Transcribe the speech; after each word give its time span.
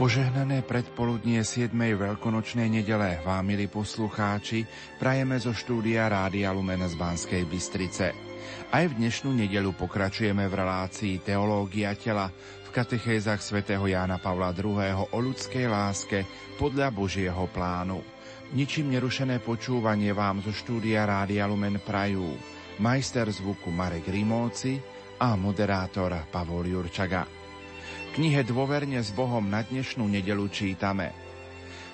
Požehnané 0.00 0.64
predpoludnie 0.64 1.44
7. 1.44 1.76
veľkonočnej 1.76 2.72
nedele 2.72 3.20
vám, 3.20 3.44
milí 3.44 3.68
poslucháči, 3.68 4.64
prajeme 4.96 5.36
zo 5.36 5.52
štúdia 5.52 6.08
Rádia 6.08 6.56
Lumen 6.56 6.80
z 6.88 6.96
Banskej 6.96 7.44
Bystrice. 7.44 8.16
Aj 8.72 8.80
v 8.88 8.96
dnešnú 8.96 9.28
nedelu 9.36 9.76
pokračujeme 9.76 10.48
v 10.48 10.56
relácii 10.56 11.20
Teológia 11.20 11.92
tela 12.00 12.32
v 12.64 12.68
katechézach 12.72 13.44
svätého 13.44 13.84
Jána 13.84 14.16
Pavla 14.16 14.56
II. 14.56 15.12
o 15.12 15.18
ľudskej 15.20 15.68
láske 15.68 16.24
podľa 16.56 16.88
Božieho 16.96 17.44
plánu. 17.52 18.00
Ničím 18.56 18.96
nerušené 18.96 19.44
počúvanie 19.44 20.16
vám 20.16 20.40
zo 20.40 20.56
štúdia 20.56 21.04
Rádia 21.04 21.44
Lumen 21.44 21.76
prajú 21.76 22.24
majster 22.80 23.28
zvuku 23.28 23.68
Marek 23.68 24.08
Rimóci 24.08 24.80
a 25.20 25.36
moderátor 25.36 26.16
Pavol 26.32 26.72
Jurčaga 26.72 27.39
knihe 28.10 28.42
Dôverne 28.42 28.98
s 28.98 29.14
Bohom 29.14 29.46
na 29.46 29.62
dnešnú 29.62 30.02
nedelu 30.10 30.50
čítame 30.50 31.14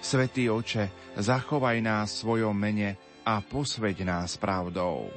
Svetý 0.00 0.48
oče, 0.48 1.14
zachovaj 1.19 1.83
nás 1.83 2.17
v 2.17 2.20
svojom 2.22 2.56
mene 2.56 2.97
a 3.27 3.42
posveď 3.42 4.06
nás 4.06 4.39
pravdou. 4.39 5.11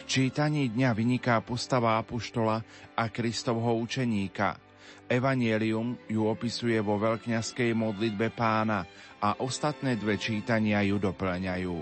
V 0.00 0.02
čítaní 0.08 0.72
dňa 0.72 0.90
vyniká 0.96 1.38
postava 1.44 2.00
Apoštola 2.00 2.64
a 2.96 3.04
Kristovho 3.12 3.76
učeníka. 3.76 4.56
Evangelium 5.06 6.00
ju 6.08 6.24
opisuje 6.24 6.80
vo 6.80 6.96
veľkňaskej 6.96 7.76
modlitbe 7.76 8.32
pána 8.32 8.88
a 9.20 9.36
ostatné 9.36 10.00
dve 10.00 10.16
čítania 10.16 10.80
ju 10.80 10.96
doplňajú. 10.96 11.78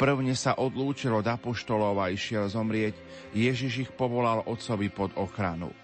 Prvne 0.00 0.32
sa 0.32 0.56
odlúčil 0.56 1.12
od 1.12 1.28
apoštolov 1.28 2.00
a 2.00 2.08
išiel 2.08 2.48
zomrieť, 2.48 2.96
Ježiš 3.36 3.84
ich 3.84 3.92
povolal 3.92 4.48
otcovi 4.48 4.88
pod 4.88 5.12
ochranu. 5.20 5.79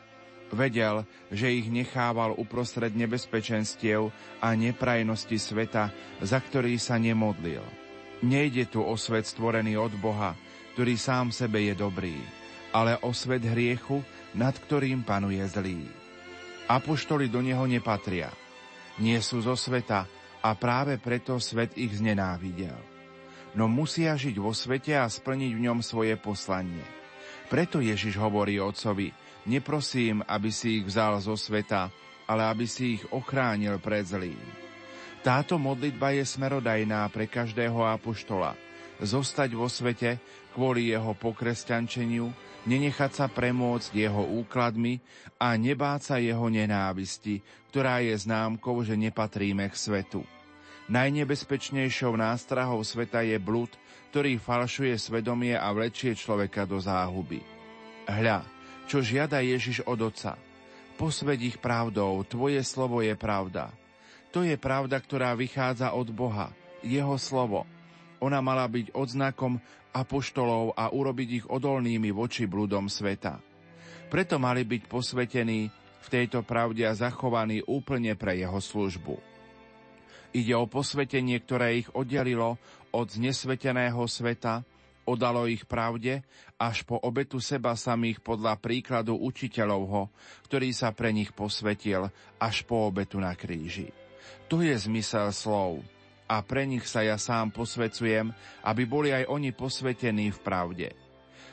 Vedel, 0.55 1.02
že 1.34 1.50
ich 1.50 1.66
nechával 1.66 2.39
uprostred 2.39 2.94
nebezpečenstiev 2.94 4.14
a 4.39 4.55
neprajnosti 4.55 5.34
sveta, 5.34 5.91
za 6.22 6.39
ktorý 6.39 6.78
sa 6.78 7.02
nemodlil. 7.02 7.62
Nejde 8.22 8.70
tu 8.70 8.78
o 8.78 8.94
svet 8.94 9.27
stvorený 9.27 9.74
od 9.74 9.91
Boha, 9.98 10.39
ktorý 10.78 10.94
sám 10.94 11.34
sebe 11.34 11.67
je 11.67 11.74
dobrý, 11.74 12.14
ale 12.70 12.94
o 13.02 13.11
svet 13.11 13.42
hriechu, 13.42 14.06
nad 14.39 14.55
ktorým 14.55 15.02
panuje 15.02 15.42
zlý. 15.50 15.83
Apoštoli 16.70 17.27
do 17.27 17.42
neho 17.42 17.67
nepatria. 17.67 18.30
Nie 19.02 19.20
sú 19.20 19.42
zo 19.42 19.58
sveta 19.58 20.06
a 20.47 20.50
práve 20.55 20.97
preto 21.02 21.42
svet 21.42 21.74
ich 21.74 21.98
znenávidel. 21.98 22.78
No 23.58 23.67
musia 23.67 24.14
žiť 24.14 24.36
vo 24.39 24.55
svete 24.55 24.94
a 24.94 25.11
splniť 25.11 25.52
v 25.56 25.64
ňom 25.69 25.78
svoje 25.83 26.14
poslanie. 26.20 26.84
Preto 27.50 27.83
Ježiš 27.83 28.14
hovorí 28.14 28.62
otcovi– 28.62 29.11
Neprosím, 29.46 30.27
aby 30.27 30.51
si 30.51 30.83
ich 30.83 30.84
vzal 30.90 31.23
zo 31.23 31.39
sveta, 31.39 31.89
ale 32.27 32.42
aby 32.51 32.67
si 32.67 32.98
ich 32.98 33.02
ochránil 33.14 33.79
pred 33.79 34.02
zlým. 34.02 34.39
Táto 35.23 35.58
modlitba 35.58 36.14
je 36.14 36.27
smerodajná 36.27 37.07
pre 37.11 37.30
každého 37.30 37.83
apoštola. 37.83 38.58
Zostať 38.98 39.51
vo 39.55 39.70
svete 39.70 40.18
kvôli 40.55 40.90
jeho 40.90 41.14
pokresťančeniu, 41.14 42.30
nenechať 42.67 43.11
sa 43.23 43.27
premôcť 43.30 43.95
jeho 43.95 44.23
úkladmi 44.42 44.98
a 45.39 45.55
nebáť 45.55 46.01
sa 46.02 46.17
jeho 46.18 46.51
nenávisti, 46.51 47.42
ktorá 47.70 48.02
je 48.02 48.18
známkou, 48.18 48.83
že 48.83 48.98
nepatríme 48.98 49.67
k 49.70 49.77
svetu. 49.78 50.23
Najnebezpečnejšou 50.86 52.14
nástrahou 52.14 52.83
sveta 52.86 53.23
je 53.27 53.39
blud, 53.42 53.70
ktorý 54.14 54.39
falšuje 54.39 54.95
svedomie 54.96 55.58
a 55.58 55.67
vlečie 55.74 56.14
človeka 56.14 56.63
do 56.63 56.78
záhuby. 56.78 57.42
Hľa, 58.07 58.46
čo 58.86 59.02
žiada 59.02 59.42
Ježiš 59.42 59.83
od 59.85 59.98
Otca. 60.11 60.39
Posved 60.97 61.42
ich 61.42 61.58
pravdou, 61.61 62.23
Tvoje 62.24 62.63
slovo 62.64 63.02
je 63.05 63.13
pravda. 63.19 63.74
To 64.33 64.47
je 64.47 64.57
pravda, 64.57 64.97
ktorá 64.97 65.36
vychádza 65.36 65.92
od 65.92 66.08
Boha, 66.14 66.55
Jeho 66.80 67.19
slovo. 67.20 67.69
Ona 68.23 68.41
mala 68.41 68.64
byť 68.64 68.96
odznakom 68.96 69.61
apoštolov 69.92 70.73
a 70.73 70.89
urobiť 70.89 71.29
ich 71.42 71.46
odolnými 71.48 72.14
voči 72.14 72.48
bludom 72.48 72.89
sveta. 72.89 73.42
Preto 74.08 74.39
mali 74.41 74.63
byť 74.63 74.83
posvetení 74.89 75.69
v 76.01 76.08
tejto 76.08 76.46
pravde 76.46 76.86
a 76.86 76.95
zachovaní 76.95 77.61
úplne 77.67 78.14
pre 78.14 78.39
jeho 78.39 78.63
službu. 78.63 79.19
Ide 80.36 80.55
o 80.55 80.69
posvetenie, 80.69 81.41
ktoré 81.42 81.83
ich 81.83 81.89
oddelilo 81.96 82.61
od 82.95 83.07
znesveteného 83.08 84.05
sveta, 84.07 84.63
Odalo 85.06 85.46
ich 85.46 85.62
pravde 85.70 86.27
až 86.58 86.83
po 86.83 86.98
obetu 86.98 87.39
seba 87.39 87.78
samých 87.78 88.18
podľa 88.27 88.58
príkladu 88.58 89.14
učiteľovho, 89.14 90.11
ktorý 90.50 90.74
sa 90.74 90.90
pre 90.90 91.14
nich 91.14 91.30
posvetil 91.30 92.11
až 92.42 92.67
po 92.67 92.90
obetu 92.90 93.22
na 93.22 93.30
kríži. 93.39 93.95
To 94.50 94.58
je 94.66 94.74
zmysel 94.74 95.30
slov. 95.30 95.86
A 96.27 96.42
pre 96.42 96.66
nich 96.66 96.83
sa 96.90 97.06
ja 97.06 97.14
sám 97.22 97.55
posvecujem, 97.55 98.34
aby 98.66 98.83
boli 98.83 99.14
aj 99.14 99.30
oni 99.30 99.55
posvetení 99.55 100.34
v 100.34 100.42
pravde. 100.42 100.89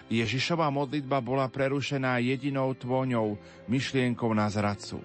Ježišova 0.09 0.73
modlitba 0.73 1.21
bola 1.21 1.45
prerušená 1.45 2.17
jedinou 2.25 2.73
tvoňou, 2.73 3.37
myšlienkou 3.69 4.33
na 4.33 4.49
zradcu. 4.49 4.97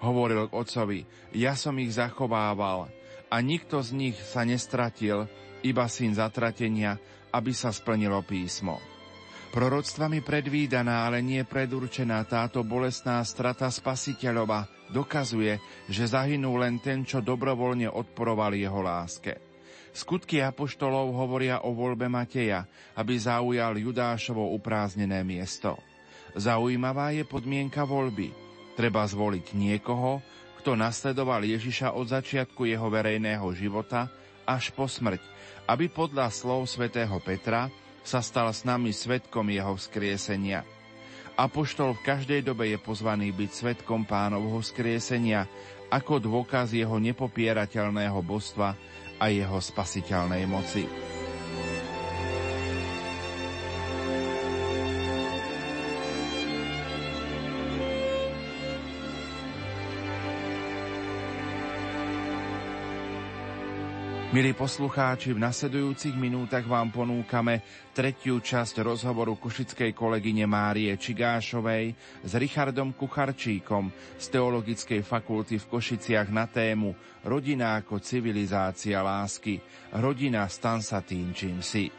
Hovoril 0.00 0.48
k 0.48 0.56
otcovi, 0.56 1.00
ja 1.36 1.52
som 1.52 1.76
ich 1.76 1.92
zachovával 1.92 2.88
a 3.28 3.36
nikto 3.44 3.84
z 3.84 3.92
nich 3.92 4.16
sa 4.16 4.48
nestratil, 4.48 5.28
iba 5.60 5.84
syn 5.86 6.16
zatratenia, 6.16 6.96
aby 7.30 7.52
sa 7.54 7.70
splnilo 7.70 8.22
písmo. 8.26 8.78
Proroctvami 9.50 10.22
predvídaná, 10.22 11.10
ale 11.10 11.26
nie 11.26 11.42
predurčená 11.42 12.22
táto 12.22 12.62
bolestná 12.62 13.18
strata 13.26 13.66
spasiteľova 13.66 14.70
dokazuje, 14.94 15.58
že 15.90 16.06
zahynul 16.06 16.62
len 16.62 16.78
ten, 16.78 17.02
čo 17.02 17.18
dobrovoľne 17.18 17.90
odporoval 17.90 18.54
jeho 18.54 18.78
láske. 18.78 19.42
Skutky 19.90 20.38
apoštolov 20.38 21.10
hovoria 21.18 21.66
o 21.66 21.74
voľbe 21.74 22.06
Mateja, 22.06 22.62
aby 22.94 23.18
zaujal 23.18 23.74
Judášovo 23.74 24.54
uprázdnené 24.54 25.26
miesto. 25.26 25.74
Zaujímavá 26.38 27.10
je 27.10 27.26
podmienka 27.26 27.82
voľby. 27.82 28.30
Treba 28.78 29.02
zvoliť 29.02 29.50
niekoho, 29.58 30.22
kto 30.62 30.78
nasledoval 30.78 31.42
Ježiša 31.42 31.98
od 31.98 32.06
začiatku 32.06 32.70
jeho 32.70 32.86
verejného 32.86 33.50
života 33.50 34.06
až 34.50 34.74
po 34.74 34.90
smrť, 34.90 35.22
aby 35.70 35.86
podľa 35.86 36.34
slov 36.34 36.66
svätého 36.66 37.14
Petra 37.22 37.70
sa 38.02 38.18
stal 38.18 38.50
s 38.50 38.66
nami 38.66 38.90
svetkom 38.90 39.46
jeho 39.46 39.78
vzkriesenia. 39.78 40.66
Apoštol 41.38 41.94
v 41.94 42.04
každej 42.04 42.40
dobe 42.42 42.66
je 42.74 42.78
pozvaný 42.82 43.30
byť 43.30 43.50
svetkom 43.54 44.02
pánovho 44.02 44.58
vzkriesenia 44.58 45.46
ako 45.94 46.18
dôkaz 46.18 46.74
jeho 46.74 46.98
nepopierateľného 46.98 48.18
božstva 48.26 48.74
a 49.22 49.24
jeho 49.30 49.58
spasiteľnej 49.62 50.44
moci. 50.50 50.84
Milí 64.30 64.54
poslucháči, 64.54 65.34
v 65.34 65.42
nasledujúcich 65.42 66.14
minútach 66.14 66.62
vám 66.62 66.94
ponúkame 66.94 67.66
tretiu 67.90 68.38
časť 68.38 68.78
rozhovoru 68.78 69.34
kušickej 69.34 69.90
kolegyne 69.90 70.46
Márie 70.46 70.94
Čigášovej 70.94 71.98
s 72.22 72.32
Richardom 72.38 72.94
Kucharčíkom 72.94 73.90
z 74.22 74.26
Teologickej 74.30 75.02
fakulty 75.02 75.58
v 75.58 75.66
Košiciach 75.66 76.30
na 76.30 76.46
tému 76.46 76.94
Rodina 77.26 77.82
ako 77.82 77.98
civilizácia 77.98 79.02
lásky. 79.02 79.58
Rodina 79.98 80.46
stan 80.46 80.78
sa 80.78 81.02
tým, 81.02 81.34
čím 81.34 81.58
si. 81.58 81.90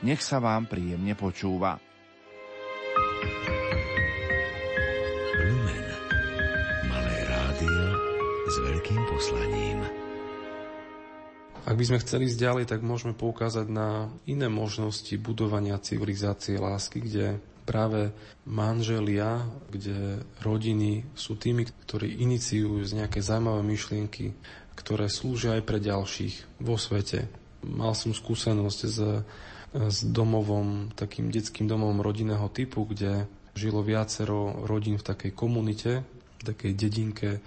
Nech 0.00 0.24
sa 0.24 0.40
vám 0.40 0.64
príjemne 0.72 1.12
počúva. 1.12 1.76
Lumen. 5.44 5.86
Malé 6.88 7.16
rádio 7.28 7.84
s 8.48 8.56
veľkým 8.64 9.02
poslaním. 9.12 10.05
Ak 11.66 11.74
by 11.74 11.82
sme 11.82 11.98
chceli 11.98 12.30
ísť 12.30 12.38
ďalej, 12.38 12.64
tak 12.70 12.86
môžeme 12.86 13.10
poukázať 13.10 13.66
na 13.66 14.06
iné 14.22 14.46
možnosti 14.46 15.10
budovania 15.18 15.82
civilizácie 15.82 16.62
lásky, 16.62 17.02
kde 17.02 17.42
práve 17.66 18.14
manželia, 18.46 19.42
kde 19.66 20.22
rodiny 20.46 21.02
sú 21.18 21.34
tými, 21.34 21.66
ktorí 21.66 22.22
iniciujú 22.22 22.86
z 22.86 23.02
nejaké 23.02 23.18
zaujímavé 23.18 23.66
myšlienky, 23.66 24.30
ktoré 24.78 25.10
slúžia 25.10 25.58
aj 25.58 25.66
pre 25.66 25.82
ďalších 25.82 26.62
vo 26.62 26.78
svete. 26.78 27.26
Mal 27.66 27.98
som 27.98 28.14
skúsenosť 28.14 28.80
s, 28.86 28.98
s 29.74 29.98
domovom, 30.06 30.94
takým 30.94 31.34
detským 31.34 31.66
domovom 31.66 31.98
rodinného 31.98 32.46
typu, 32.54 32.86
kde 32.86 33.26
žilo 33.58 33.82
viacero 33.82 34.62
rodín 34.70 35.02
v 35.02 35.06
takej 35.10 35.34
komunite, 35.34 36.06
v 36.38 36.42
takej 36.46 36.72
dedinke 36.78 37.42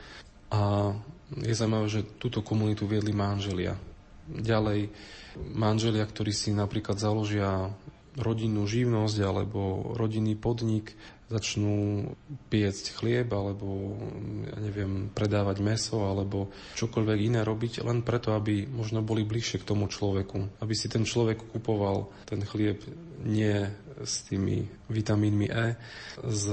a 0.52 0.92
je 1.40 1.54
zaujímavé, 1.56 1.88
že 1.88 2.02
túto 2.20 2.44
komunitu 2.44 2.84
viedli 2.84 3.16
manželia. 3.16 3.80
Ďalej 4.30 4.94
manželia, 5.42 6.06
ktorí 6.06 6.30
si 6.30 6.54
napríklad 6.54 7.02
založia 7.02 7.74
rodinnú 8.18 8.66
živnosť 8.66 9.18
alebo 9.22 9.94
rodinný 9.96 10.36
podnik, 10.36 10.98
začnú 11.30 12.10
piecť 12.50 12.86
chlieb 12.98 13.30
alebo 13.30 13.96
ja 14.50 14.58
neviem, 14.58 15.14
predávať 15.14 15.62
meso 15.62 16.10
alebo 16.10 16.50
čokoľvek 16.74 17.20
iné 17.22 17.46
robiť 17.46 17.86
len 17.86 18.02
preto, 18.02 18.34
aby 18.34 18.66
možno 18.66 19.06
boli 19.06 19.22
bližšie 19.22 19.62
k 19.62 19.70
tomu 19.70 19.86
človeku. 19.86 20.58
Aby 20.58 20.74
si 20.74 20.90
ten 20.90 21.06
človek 21.06 21.54
kupoval 21.54 22.10
ten 22.26 22.42
chlieb 22.42 22.82
nie 23.22 23.70
s 24.02 24.26
tými 24.26 24.66
vitamínmi 24.90 25.48
E 25.54 25.78
z 26.26 26.44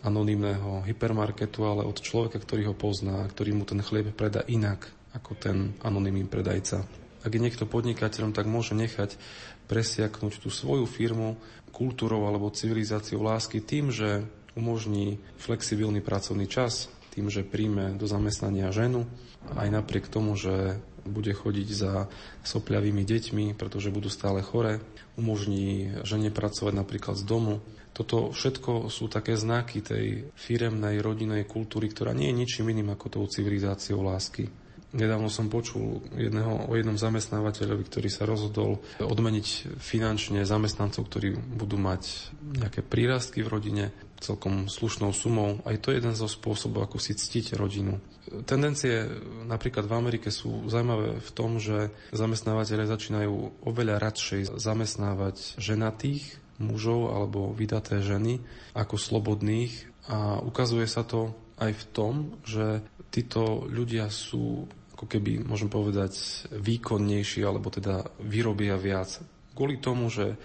anonymného 0.00 0.88
hypermarketu, 0.88 1.60
ale 1.68 1.82
od 1.84 2.00
človeka, 2.00 2.40
ktorý 2.40 2.72
ho 2.72 2.74
pozná, 2.74 3.28
ktorý 3.28 3.60
mu 3.60 3.68
ten 3.68 3.84
chlieb 3.84 4.08
predá 4.16 4.40
inak 4.48 4.88
ako 5.12 5.36
ten 5.36 5.76
anonymný 5.84 6.26
predajca. 6.26 7.03
Ak 7.24 7.32
je 7.32 7.40
niekto 7.40 7.64
podnikateľom, 7.64 8.36
tak 8.36 8.44
môže 8.44 8.76
nechať 8.76 9.16
presiaknúť 9.64 10.44
tú 10.44 10.52
svoju 10.52 10.84
firmu 10.84 11.40
kultúrou 11.72 12.28
alebo 12.28 12.52
civilizáciou 12.52 13.24
lásky 13.24 13.64
tým, 13.64 13.88
že 13.88 14.28
umožní 14.54 15.18
flexibilný 15.40 15.98
pracovný 15.98 16.46
čas, 16.46 16.92
tým, 17.10 17.32
že 17.32 17.42
príjme 17.42 17.96
do 17.98 18.06
zamestnania 18.06 18.70
ženu, 18.70 19.08
aj 19.56 19.68
napriek 19.72 20.06
tomu, 20.06 20.38
že 20.38 20.78
bude 21.04 21.32
chodiť 21.32 21.68
za 21.68 22.08
sopľavými 22.48 23.04
deťmi, 23.04 23.44
pretože 23.56 23.92
budú 23.92 24.08
stále 24.08 24.40
chore, 24.40 24.80
umožní 25.20 26.00
žene 26.02 26.32
pracovať 26.32 26.72
napríklad 26.74 27.20
z 27.20 27.24
domu. 27.28 27.60
Toto 27.94 28.34
všetko 28.34 28.90
sú 28.90 29.06
také 29.06 29.38
znaky 29.38 29.84
tej 29.84 30.06
firemnej 30.34 30.98
rodinej 31.04 31.46
kultúry, 31.46 31.92
ktorá 31.92 32.10
nie 32.10 32.32
je 32.32 32.38
ničím 32.42 32.72
iným 32.72 32.90
ako 32.96 33.20
tou 33.20 33.24
civilizáciou 33.28 34.02
lásky. 34.02 34.50
Nedávno 34.94 35.26
som 35.26 35.50
počul 35.50 36.06
jedného, 36.14 36.70
o 36.70 36.72
jednom 36.78 36.94
zamestnávateľovi, 36.94 37.82
ktorý 37.82 38.06
sa 38.06 38.30
rozhodol 38.30 38.78
odmeniť 39.02 39.74
finančne 39.82 40.46
zamestnancov, 40.46 41.10
ktorí 41.10 41.34
budú 41.34 41.74
mať 41.74 42.30
nejaké 42.62 42.86
prírastky 42.86 43.42
v 43.42 43.50
rodine 43.50 43.84
celkom 44.22 44.70
slušnou 44.70 45.10
sumou. 45.10 45.58
Aj 45.66 45.74
to 45.82 45.90
je 45.90 45.98
jeden 45.98 46.14
zo 46.14 46.30
spôsobov, 46.30 46.86
ako 46.86 47.02
si 47.02 47.18
ctiť 47.18 47.58
rodinu. 47.58 47.98
Tendencie 48.46 49.04
napríklad 49.44 49.84
v 49.84 49.96
Amerike 49.98 50.30
sú 50.30 50.64
zaujímavé 50.70 51.20
v 51.20 51.30
tom, 51.34 51.60
že 51.60 51.92
zamestnávateľe 52.14 52.88
začínajú 52.88 53.66
oveľa 53.66 54.00
radšej 54.00 54.56
zamestnávať 54.56 55.60
ženatých 55.60 56.40
mužov 56.62 57.10
alebo 57.10 57.50
vydaté 57.50 57.98
ženy 57.98 58.40
ako 58.72 58.94
slobodných 58.94 59.74
a 60.06 60.38
ukazuje 60.40 60.86
sa 60.86 61.02
to 61.02 61.34
aj 61.58 61.74
v 61.74 61.84
tom, 61.90 62.14
že 62.46 62.82
títo 63.14 63.66
ľudia 63.70 64.10
sú 64.10 64.66
ako 64.94 65.10
keby, 65.10 65.42
môžem 65.42 65.66
povedať, 65.66 66.14
výkonnejší, 66.54 67.42
alebo 67.42 67.68
teda 67.68 68.06
vyrobia 68.22 68.78
viac. 68.78 69.18
Kvôli 69.52 69.82
tomu, 69.82 70.06
že 70.06 70.38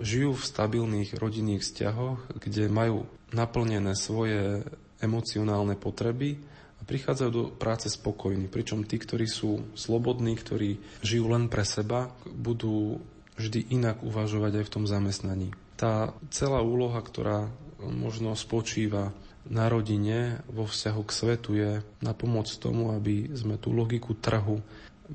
žijú 0.00 0.32
v 0.32 0.48
stabilných 0.48 1.20
rodinných 1.20 1.60
vzťahoch, 1.60 2.40
kde 2.40 2.72
majú 2.72 3.04
naplnené 3.36 3.92
svoje 3.92 4.64
emocionálne 5.04 5.76
potreby 5.76 6.40
a 6.80 6.82
prichádzajú 6.88 7.30
do 7.30 7.44
práce 7.52 7.92
spokojní. 7.92 8.48
Pričom 8.48 8.88
tí, 8.88 8.96
ktorí 8.96 9.28
sú 9.28 9.68
slobodní, 9.76 10.32
ktorí 10.36 10.80
žijú 11.04 11.28
len 11.28 11.52
pre 11.52 11.68
seba, 11.68 12.08
budú 12.24 13.04
vždy 13.36 13.72
inak 13.72 14.00
uvažovať 14.00 14.60
aj 14.60 14.64
v 14.64 14.72
tom 14.72 14.84
zamestnaní. 14.88 15.48
Tá 15.76 16.12
celá 16.32 16.60
úloha, 16.60 17.00
ktorá 17.00 17.48
možno 17.80 18.36
spočíva 18.36 19.12
na 19.48 19.70
rodine 19.72 20.44
vo 20.52 20.68
vzťahu 20.68 21.02
k 21.06 21.12
svetu 21.16 21.50
je 21.56 21.70
na 22.04 22.12
pomoc 22.12 22.50
tomu, 22.60 22.92
aby 22.92 23.32
sme 23.32 23.56
tú 23.56 23.72
logiku 23.72 24.12
trhu 24.18 24.60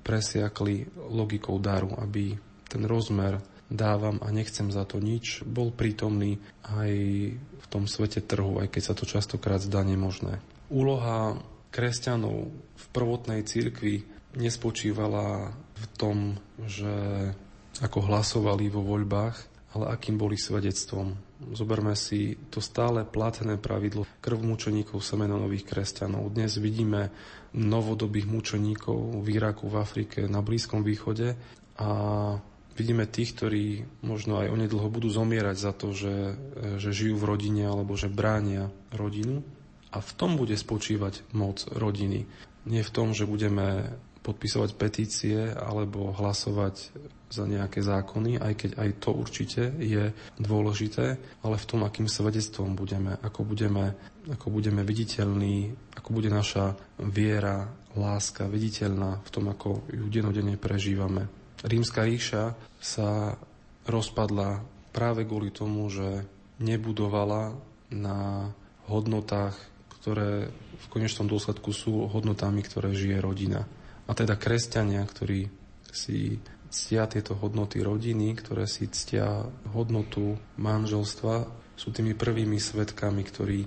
presiakli 0.01 0.89
logikou 1.13 1.62
daru, 1.62 1.94
aby 2.01 2.36
ten 2.66 2.83
rozmer 2.83 3.39
dávam 3.69 4.22
a 4.22 4.30
nechcem 4.30 4.69
za 4.69 4.86
to 4.86 5.01
nič, 5.01 5.42
bol 5.45 5.74
prítomný 5.74 6.38
aj 6.66 6.92
v 7.38 7.66
tom 7.69 7.89
svete 7.89 8.22
trhu, 8.22 8.62
aj 8.62 8.69
keď 8.69 8.81
sa 8.81 8.94
to 8.94 9.10
častokrát 9.10 9.62
zdá 9.62 9.81
nemožné. 9.81 10.38
Úloha 10.69 11.38
kresťanov 11.74 12.50
v 12.54 12.86
prvotnej 12.94 13.42
cirkvi 13.45 14.06
nespočívala 14.38 15.54
v 15.54 15.86
tom, 15.98 16.18
že 16.66 16.94
ako 17.83 18.00
hlasovali 18.07 18.72
vo 18.72 18.86
voľbách, 18.86 19.36
ale 19.75 19.92
akým 19.92 20.16
boli 20.16 20.39
svedectvom 20.39 21.18
Zoberme 21.36 22.00
si 22.00 22.40
to 22.48 22.64
stále 22.64 23.04
platné 23.04 23.60
pravidlo 23.60 24.08
krv 24.24 24.40
mučeníkov 24.40 25.04
semeno 25.04 25.36
nových 25.36 25.68
kresťanov. 25.68 26.32
Dnes 26.32 26.56
vidíme 26.64 27.12
novodobých 27.52 28.24
mučeníkov 28.24 29.20
v 29.20 29.28
Iraku, 29.36 29.68
v 29.68 29.76
Afrike, 29.76 30.20
na 30.32 30.40
Blízkom 30.40 30.80
východe 30.80 31.36
a 31.76 31.90
vidíme 32.80 33.04
tých, 33.04 33.36
ktorí 33.36 33.84
možno 34.08 34.40
aj 34.40 34.48
onedlho 34.48 34.88
budú 34.88 35.12
zomierať 35.12 35.58
za 35.60 35.76
to, 35.76 35.92
že, 35.92 36.40
že 36.80 36.96
žijú 36.96 37.20
v 37.20 37.28
rodine 37.28 37.68
alebo 37.68 38.00
že 38.00 38.08
bránia 38.08 38.72
rodinu. 38.96 39.44
A 39.92 40.00
v 40.00 40.12
tom 40.16 40.40
bude 40.40 40.56
spočívať 40.56 41.36
moc 41.36 41.68
rodiny. 41.68 42.28
Nie 42.64 42.84
v 42.84 42.94
tom, 42.96 43.12
že 43.12 43.28
budeme 43.28 43.96
podpisovať 44.25 44.74
petície 44.74 45.38
alebo 45.54 46.10
hlasovať 46.10 46.89
za 47.30 47.45
nejaké 47.45 47.86
zákony, 47.86 48.42
aj 48.42 48.54
keď 48.57 48.72
aj 48.81 48.89
to 48.98 49.10
určite 49.13 49.62
je 49.77 50.10
dôležité, 50.42 51.22
ale 51.45 51.56
v 51.62 51.68
tom, 51.69 51.86
akým 51.86 52.10
svedectvom 52.10 52.74
budeme, 52.74 53.13
ako 53.22 53.45
budeme, 53.45 53.94
ako 54.25 54.50
budeme 54.50 54.81
viditeľní, 54.81 55.74
ako 55.94 56.10
bude 56.10 56.33
naša 56.33 56.74
viera, 56.98 57.69
láska 57.95 58.50
viditeľná 58.50 59.24
v 59.24 59.30
tom, 59.31 59.45
ako 59.51 59.88
ju 59.88 60.06
denodene 60.12 60.60
prežívame. 60.60 61.31
Rímska 61.63 62.04
ríša 62.04 62.54
sa 62.77 63.39
rozpadla 63.88 64.62
práve 64.91 65.24
kvôli 65.24 65.55
tomu, 65.55 65.88
že 65.88 66.27
nebudovala 66.60 67.55
na 67.91 68.51
hodnotách, 68.91 69.55
ktoré 70.00 70.51
v 70.53 70.86
konečnom 70.91 71.25
dôsledku 71.25 71.74
sú 71.74 72.05
hodnotami, 72.12 72.62
ktoré 72.62 72.94
žije 72.94 73.17
rodina. 73.24 73.65
A 74.05 74.12
teda 74.13 74.38
kresťania, 74.38 75.01
ktorí 75.05 75.50
si 75.89 76.38
ctia 76.69 77.07
tieto 77.07 77.33
hodnoty 77.39 77.79
rodiny, 77.81 78.35
ktoré 78.35 78.67
si 78.67 78.91
ctia 78.91 79.47
hodnotu 79.71 80.35
manželstva, 80.59 81.47
sú 81.75 81.91
tými 81.91 82.15
prvými 82.15 82.59
svetkami, 82.59 83.21
ktorí 83.24 83.59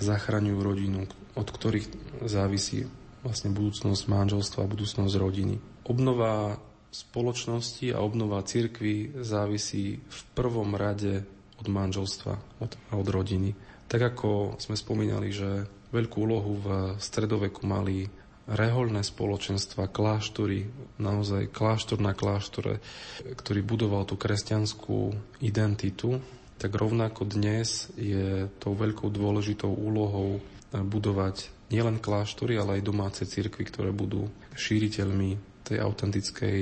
zachraňujú 0.00 0.58
rodinu, 0.60 1.04
od 1.36 1.48
ktorých 1.48 1.88
závisí 2.24 2.88
vlastne 3.20 3.52
budúcnosť 3.52 4.02
manželstva 4.08 4.64
a 4.64 4.70
budúcnosť 4.70 5.14
rodiny. 5.20 5.56
Obnova 5.84 6.56
spoločnosti 6.90 7.92
a 7.94 8.02
obnova 8.02 8.42
cirkvy 8.42 9.22
závisí 9.22 10.00
v 10.00 10.20
prvom 10.34 10.74
rade 10.74 11.22
od 11.60 11.66
manželstva 11.68 12.32
od, 12.64 12.72
a 12.90 12.92
od 12.96 13.08
rodiny. 13.08 13.52
Tak 13.86 14.16
ako 14.16 14.56
sme 14.56 14.74
spomínali, 14.74 15.30
že 15.30 15.68
veľkú 15.92 16.16
úlohu 16.22 16.52
v 16.58 16.66
stredoveku 16.98 17.66
mali 17.66 18.08
reholné 18.50 19.06
spoločenstva, 19.06 19.86
kláštory, 19.86 20.66
naozaj 20.98 21.54
kláštor 21.54 22.02
na 22.02 22.12
kláštore, 22.12 22.82
ktorý 23.22 23.62
budoval 23.62 24.02
tú 24.04 24.18
kresťanskú 24.18 25.14
identitu, 25.38 26.18
tak 26.58 26.74
rovnako 26.74 27.24
dnes 27.24 27.88
je 27.96 28.50
tou 28.60 28.76
veľkou 28.76 29.08
dôležitou 29.08 29.70
úlohou 29.70 30.42
budovať 30.74 31.48
nielen 31.70 32.02
kláštory, 32.02 32.58
ale 32.58 32.78
aj 32.78 32.88
domáce 32.90 33.22
cirkvy, 33.24 33.64
ktoré 33.70 33.90
budú 33.94 34.28
šíriteľmi 34.58 35.62
tej 35.64 35.78
autentickej 35.78 36.60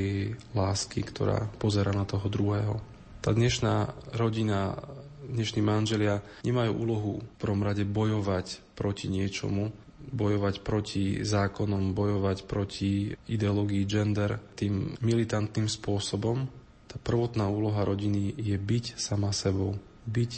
lásky, 0.52 1.00
ktorá 1.00 1.48
pozera 1.56 1.90
na 1.96 2.04
toho 2.04 2.28
druhého. 2.28 2.76
Tá 3.24 3.32
dnešná 3.32 3.90
rodina, 4.14 4.76
dnešní 5.24 5.64
manželia 5.64 6.20
nemajú 6.44 6.72
úlohu 6.76 7.12
v 7.24 7.36
prvom 7.40 7.64
rade 7.64 7.82
bojovať 7.88 8.60
proti 8.76 9.08
niečomu, 9.08 9.72
bojovať 10.10 10.64
proti 10.64 11.20
zákonom, 11.22 11.92
bojovať 11.92 12.44
proti 12.44 13.12
ideológii 13.28 13.84
gender 13.84 14.40
tým 14.56 14.98
militantným 15.00 15.68
spôsobom. 15.68 16.48
Tá 16.88 16.96
prvotná 17.00 17.46
úloha 17.48 17.84
rodiny 17.84 18.32
je 18.36 18.56
byť 18.56 18.96
sama 18.96 19.30
sebou. 19.36 19.76
Byť 20.08 20.32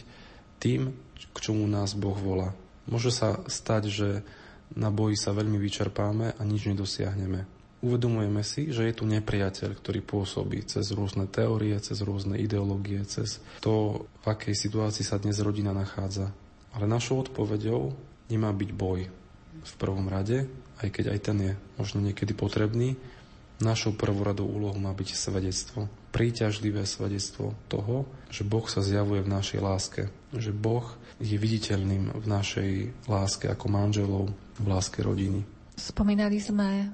tým, 0.60 0.92
k 1.14 1.38
čomu 1.38 1.64
nás 1.70 1.94
Boh 1.94 2.16
volá. 2.16 2.52
Môže 2.90 3.14
sa 3.14 3.38
stať, 3.46 3.82
že 3.86 4.08
na 4.74 4.90
boji 4.90 5.18
sa 5.18 5.34
veľmi 5.34 5.58
vyčerpáme 5.58 6.34
a 6.34 6.42
nič 6.42 6.66
nedosiahneme. 6.70 7.46
Uvedomujeme 7.80 8.44
si, 8.44 8.68
že 8.68 8.92
je 8.92 8.94
tu 9.00 9.08
nepriateľ, 9.08 9.72
ktorý 9.72 10.04
pôsobí 10.04 10.68
cez 10.68 10.92
rôzne 10.92 11.24
teórie, 11.24 11.72
cez 11.80 12.04
rôzne 12.04 12.36
ideológie, 12.36 13.00
cez 13.08 13.40
to, 13.64 14.04
v 14.20 14.26
akej 14.28 14.52
situácii 14.52 15.00
sa 15.00 15.16
dnes 15.16 15.40
rodina 15.40 15.72
nachádza. 15.72 16.28
Ale 16.76 16.84
našou 16.84 17.24
odpoveďou 17.24 17.96
nemá 18.28 18.52
byť 18.52 18.70
boj, 18.76 19.08
v 19.62 19.74
prvom 19.76 20.06
rade, 20.08 20.48
aj 20.80 20.88
keď 20.88 21.04
aj 21.12 21.18
ten 21.20 21.36
je 21.38 21.52
možno 21.76 22.00
niekedy 22.00 22.32
potrebný, 22.32 22.96
našou 23.60 23.92
prvoradou 23.92 24.48
úlohou 24.48 24.80
má 24.80 24.90
byť 24.96 25.08
svedectvo. 25.12 25.86
Príťažlivé 26.10 26.88
svedectvo 26.88 27.52
toho, 27.68 28.08
že 28.32 28.42
Boh 28.42 28.64
sa 28.66 28.80
zjavuje 28.80 29.20
v 29.20 29.32
našej 29.32 29.60
láske. 29.60 30.02
Že 30.32 30.56
Boh 30.56 30.86
je 31.20 31.36
viditeľným 31.36 32.16
v 32.16 32.26
našej 32.26 32.70
láske 33.06 33.52
ako 33.52 33.66
manželov, 33.68 34.24
v 34.56 34.66
láske 34.66 35.04
rodiny. 35.04 35.44
Spomínali 35.76 36.40
sme 36.40 36.88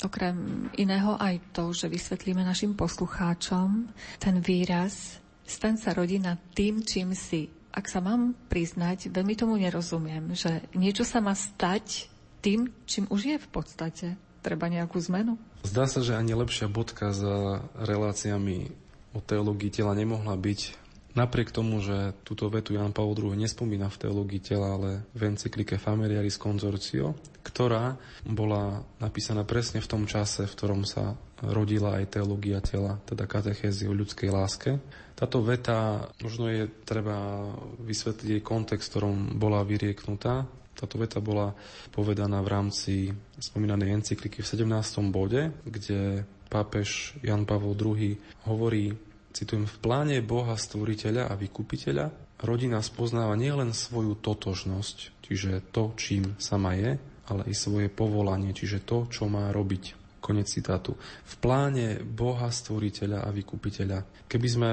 okrem 0.00 0.68
iného 0.76 1.16
aj 1.20 1.56
to, 1.56 1.72
že 1.72 1.92
vysvetlíme 1.92 2.40
našim 2.40 2.76
poslucháčom 2.76 3.88
ten 4.20 4.40
výraz 4.40 5.20
Staň 5.46 5.78
sa 5.78 5.94
rodina 5.94 6.34
tým, 6.58 6.82
čím 6.82 7.14
si 7.14 7.46
ak 7.76 7.86
sa 7.92 8.00
mám 8.00 8.32
priznať, 8.48 9.12
veľmi 9.12 9.36
tomu 9.36 9.60
nerozumiem, 9.60 10.32
že 10.32 10.64
niečo 10.72 11.04
sa 11.04 11.20
má 11.20 11.36
stať 11.36 12.08
tým, 12.40 12.72
čím 12.88 13.04
už 13.12 13.20
je 13.28 13.36
v 13.36 13.48
podstate. 13.52 14.06
Treba 14.40 14.72
nejakú 14.72 14.96
zmenu? 15.12 15.36
Zdá 15.66 15.84
sa, 15.84 16.00
že 16.00 16.16
ani 16.16 16.32
lepšia 16.32 16.72
bodka 16.72 17.12
za 17.12 17.60
reláciami 17.76 18.72
o 19.12 19.20
teológii 19.20 19.74
tela 19.74 19.92
nemohla 19.92 20.38
byť 20.38 20.86
Napriek 21.16 21.48
tomu, 21.48 21.80
že 21.80 22.12
túto 22.28 22.44
vetu 22.52 22.76
Jan 22.76 22.92
Pavel 22.92 23.32
II 23.32 23.40
nespomína 23.40 23.88
v 23.88 24.04
teológii 24.04 24.52
tela, 24.52 24.76
ale 24.76 25.08
v 25.16 25.32
encyklike 25.32 25.80
Familiaris 25.80 26.36
Consortio, 26.36 27.16
ktorá 27.40 27.96
bola 28.28 28.84
napísaná 29.00 29.48
presne 29.48 29.80
v 29.80 29.88
tom 29.88 30.04
čase, 30.04 30.44
v 30.44 30.52
ktorom 30.52 30.84
sa 30.84 31.16
rodila 31.40 31.96
aj 31.96 32.20
teológia 32.20 32.60
tela, 32.60 33.00
teda 33.08 33.24
katechézy 33.24 33.88
o 33.88 33.96
ľudskej 33.96 34.28
láske. 34.28 34.76
Táto 35.16 35.40
veta, 35.40 36.12
možno 36.20 36.52
je 36.52 36.68
treba 36.84 37.48
vysvetliť 37.80 38.28
jej 38.36 38.42
kontext, 38.44 38.92
ktorom 38.92 39.40
bola 39.40 39.64
vyrieknutá. 39.64 40.44
Táto 40.76 41.00
veta 41.00 41.24
bola 41.24 41.56
povedaná 41.88 42.44
v 42.44 42.52
rámci 42.52 43.08
spomínanej 43.40 43.96
encykliky 43.96 44.44
v 44.44 44.50
17. 44.68 44.68
bode, 45.08 45.56
kde 45.64 46.28
pápež 46.52 47.16
Jan 47.24 47.48
Pavel 47.48 47.72
II 47.72 48.12
hovorí 48.44 48.92
Citujem, 49.36 49.68
v 49.68 49.78
pláne 49.84 50.16
Boha 50.24 50.56
stvoriteľa 50.56 51.28
a 51.28 51.36
vykupiteľa 51.36 52.40
rodina 52.40 52.80
spoznáva 52.80 53.36
nielen 53.36 53.76
svoju 53.76 54.16
totožnosť, 54.16 55.20
čiže 55.20 55.60
to, 55.68 55.92
čím 56.00 56.40
sama 56.40 56.72
je, 56.72 56.96
ale 57.28 57.42
i 57.44 57.52
svoje 57.52 57.92
povolanie, 57.92 58.56
čiže 58.56 58.88
to, 58.88 59.04
čo 59.12 59.28
má 59.28 59.52
robiť. 59.52 60.08
Konec 60.24 60.48
citátu. 60.48 60.96
V 61.28 61.34
pláne 61.36 62.00
Boha 62.00 62.48
stvoriteľa 62.48 63.28
a 63.28 63.30
vykupiteľa. 63.30 64.24
Keby 64.24 64.48
sme 64.48 64.70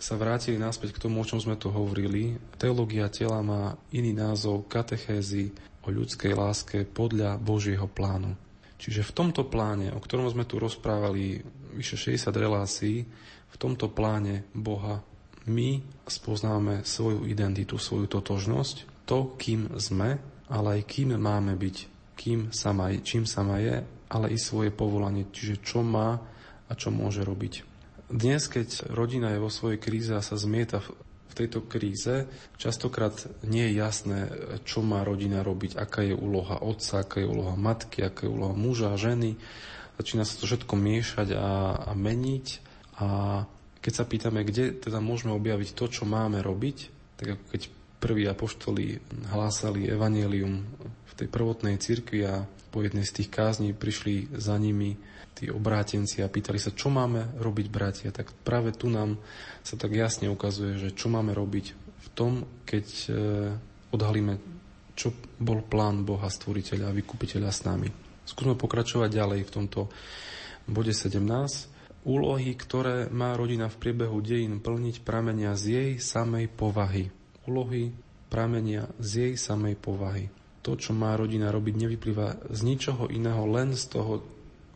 sa 0.00 0.16
vrátili 0.16 0.56
naspäť 0.56 0.96
k 0.96 1.02
tomu, 1.04 1.20
o 1.20 1.28
čom 1.28 1.36
sme 1.36 1.60
tu 1.60 1.68
hovorili, 1.68 2.40
teológia 2.56 3.12
tela 3.12 3.44
má 3.44 3.76
iný 3.92 4.16
názov 4.16 4.64
katechézy 4.64 5.52
o 5.84 5.92
ľudskej 5.92 6.32
láske 6.32 6.88
podľa 6.88 7.36
Božieho 7.36 7.84
plánu. 7.84 8.32
Čiže 8.80 9.04
v 9.04 9.12
tomto 9.12 9.44
pláne, 9.44 9.92
o 9.92 10.00
ktorom 10.00 10.32
sme 10.32 10.48
tu 10.48 10.56
rozprávali 10.56 11.44
vyše 11.76 12.00
60 12.00 12.32
relácií, 12.32 13.04
v 13.50 13.56
tomto 13.60 13.92
pláne 13.92 14.48
Boha 14.56 15.04
my 15.52 15.84
spoznávame 16.08 16.80
svoju 16.88 17.28
identitu, 17.28 17.76
svoju 17.76 18.08
totožnosť, 18.08 19.04
to, 19.04 19.36
kým 19.36 19.76
sme, 19.76 20.16
ale 20.48 20.80
aj 20.80 20.82
kým 20.88 21.12
máme 21.20 21.60
byť, 21.60 21.76
kým 22.16 22.48
sama, 22.56 22.88
čím 23.04 23.28
sama 23.28 23.60
je, 23.60 23.84
ale 24.10 24.26
i 24.32 24.38
svoje 24.40 24.72
povolanie, 24.72 25.28
čiže 25.28 25.60
čo 25.60 25.84
má 25.84 26.16
a 26.66 26.72
čo 26.72 26.88
môže 26.88 27.20
robiť. 27.20 27.69
Dnes, 28.10 28.50
keď 28.50 28.90
rodina 28.90 29.30
je 29.30 29.38
vo 29.38 29.46
svojej 29.46 29.78
kríze 29.78 30.10
a 30.10 30.18
sa 30.18 30.34
zmieta 30.34 30.82
v 31.30 31.34
tejto 31.38 31.62
kríze, 31.62 32.26
častokrát 32.58 33.14
nie 33.46 33.70
je 33.70 33.78
jasné, 33.78 34.18
čo 34.66 34.82
má 34.82 35.06
rodina 35.06 35.46
robiť, 35.46 35.78
aká 35.78 36.02
je 36.02 36.18
úloha 36.18 36.58
otca, 36.58 37.06
aká 37.06 37.22
je 37.22 37.30
úloha 37.30 37.54
matky, 37.54 38.02
aká 38.02 38.26
je 38.26 38.34
úloha 38.34 38.50
muža, 38.50 38.98
ženy. 38.98 39.38
Začína 39.94 40.26
sa 40.26 40.34
to 40.42 40.50
všetko 40.50 40.74
miešať 40.74 41.38
a, 41.38 41.78
a 41.86 41.92
meniť 41.94 42.46
a 42.98 43.06
keď 43.78 43.92
sa 43.94 44.04
pýtame, 44.04 44.42
kde 44.42 44.74
teda 44.74 44.98
môžeme 44.98 45.30
objaviť 45.30 45.70
to, 45.78 45.86
čo 45.86 46.02
máme 46.02 46.42
robiť, 46.42 46.90
tak 47.14 47.38
ako 47.38 47.44
keď 47.46 47.62
prví 48.00 48.24
apoštoli 48.26 48.98
hlásali 49.28 49.86
evanelium 49.86 50.64
v 50.80 51.12
tej 51.12 51.28
prvotnej 51.28 51.76
cirkvi 51.76 52.24
a 52.24 52.48
po 52.72 52.80
jednej 52.80 53.04
z 53.04 53.22
tých 53.22 53.28
kázní 53.28 53.76
prišli 53.76 54.32
za 54.32 54.56
nimi 54.56 54.96
tí 55.36 55.52
obrátenci 55.52 56.24
a 56.24 56.32
pýtali 56.32 56.56
sa, 56.56 56.72
čo 56.72 56.88
máme 56.88 57.36
robiť, 57.38 57.66
bratia. 57.68 58.10
Tak 58.14 58.32
práve 58.44 58.72
tu 58.72 58.88
nám 58.88 59.20
sa 59.60 59.76
tak 59.76 59.92
jasne 59.92 60.32
ukazuje, 60.32 60.78
že 60.78 60.96
čo 60.96 61.12
máme 61.12 61.36
robiť 61.36 61.66
v 61.76 62.08
tom, 62.16 62.32
keď 62.64 62.86
e, 62.86 63.08
odhalíme, 63.92 64.40
čo 64.94 65.12
bol 65.40 65.64
plán 65.64 66.04
Boha, 66.06 66.28
stvoriteľa 66.28 66.90
a 66.90 66.96
vykupiteľa 66.96 67.50
s 67.50 67.60
nami. 67.66 67.88
Skúsme 68.24 68.54
pokračovať 68.54 69.10
ďalej 69.10 69.40
v 69.48 69.54
tomto 69.54 69.80
bode 70.70 70.94
17. 70.94 71.20
Úlohy, 72.06 72.56
ktoré 72.56 73.12
má 73.12 73.36
rodina 73.36 73.68
v 73.68 73.76
priebehu 73.76 74.24
dejín 74.24 74.62
plniť, 74.62 75.04
pramenia 75.04 75.52
z 75.58 75.64
jej 75.68 75.90
samej 76.00 76.48
povahy. 76.48 77.12
Úlohy 77.48 77.94
pramenia 78.28 78.88
z 79.00 79.30
jej 79.30 79.34
samej 79.36 79.76
povahy. 79.80 80.28
To, 80.60 80.76
čo 80.76 80.92
má 80.92 81.16
rodina 81.16 81.48
robiť, 81.48 81.74
nevyplýva 81.76 82.52
z 82.52 82.60
ničoho 82.62 83.08
iného, 83.08 83.48
len 83.48 83.72
z 83.72 83.84
toho, 83.88 84.20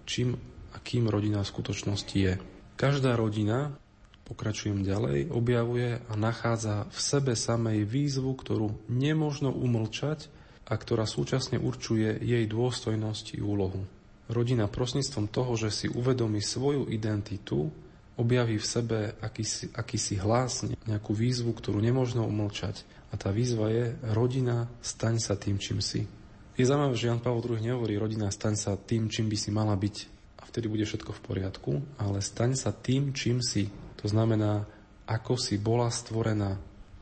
čím 0.09 0.37
a 0.75 0.77
kým 0.83 1.07
rodina 1.07 1.45
v 1.45 1.51
skutočnosti 1.55 2.17
je. 2.17 2.35
Každá 2.75 3.15
rodina, 3.15 3.79
pokračujem 4.27 4.83
ďalej, 4.83 5.31
objavuje 5.31 6.03
a 6.03 6.13
nachádza 6.19 6.91
v 6.91 6.99
sebe 6.99 7.33
samej 7.39 7.87
výzvu, 7.87 8.35
ktorú 8.35 8.75
nemožno 8.91 9.55
umlčať 9.55 10.27
a 10.67 10.75
ktorá 10.75 11.07
súčasne 11.07 11.61
určuje 11.61 12.19
jej 12.19 12.45
dôstojnosť 12.49 13.39
i 13.39 13.41
úlohu. 13.45 13.87
Rodina 14.27 14.67
prostredníctvom 14.67 15.29
toho, 15.29 15.53
že 15.61 15.69
si 15.69 15.87
uvedomí 15.93 16.41
svoju 16.41 16.89
identitu, 16.89 17.69
objaví 18.15 18.59
v 18.59 18.67
sebe 18.67 18.99
akýsi, 19.19 19.75
akýsi 19.75 20.15
hlas, 20.23 20.67
nejakú 20.87 21.15
výzvu, 21.15 21.51
ktorú 21.55 21.83
nemôžno 21.83 22.23
umlčať. 22.27 22.87
A 23.11 23.19
tá 23.19 23.31
výzva 23.31 23.71
je, 23.71 23.95
rodina, 24.11 24.71
staň 24.83 25.23
sa 25.23 25.35
tým, 25.39 25.59
čím 25.59 25.79
si. 25.79 26.07
Je 26.55 26.67
zaujímavé, 26.67 26.95
že 26.95 27.11
Jan 27.11 27.19
Pavel 27.19 27.43
II 27.43 27.63
nehovorí, 27.63 27.99
rodina, 27.99 28.31
staň 28.31 28.55
sa 28.55 28.73
tým, 28.79 29.11
čím 29.11 29.27
by 29.27 29.37
si 29.39 29.51
mala 29.51 29.75
byť 29.75 29.97
a 30.39 30.47
vtedy 30.47 30.71
bude 30.71 30.87
všetko 30.87 31.11
v 31.11 31.25
poriadku, 31.25 31.73
ale 31.99 32.23
staň 32.23 32.55
sa 32.55 32.71
tým, 32.71 33.11
čím 33.11 33.43
si. 33.43 33.67
To 33.99 34.07
znamená, 34.07 34.63
ako 35.09 35.35
si 35.35 35.59
bola 35.59 35.91
stvorená 35.91 36.55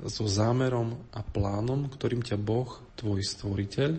so 0.08 0.24
zámerom 0.26 0.98
a 1.12 1.20
plánom, 1.20 1.90
ktorým 1.90 2.24
ťa 2.24 2.40
Boh, 2.40 2.70
tvoj 2.96 3.20
stvoriteľ 3.22 3.90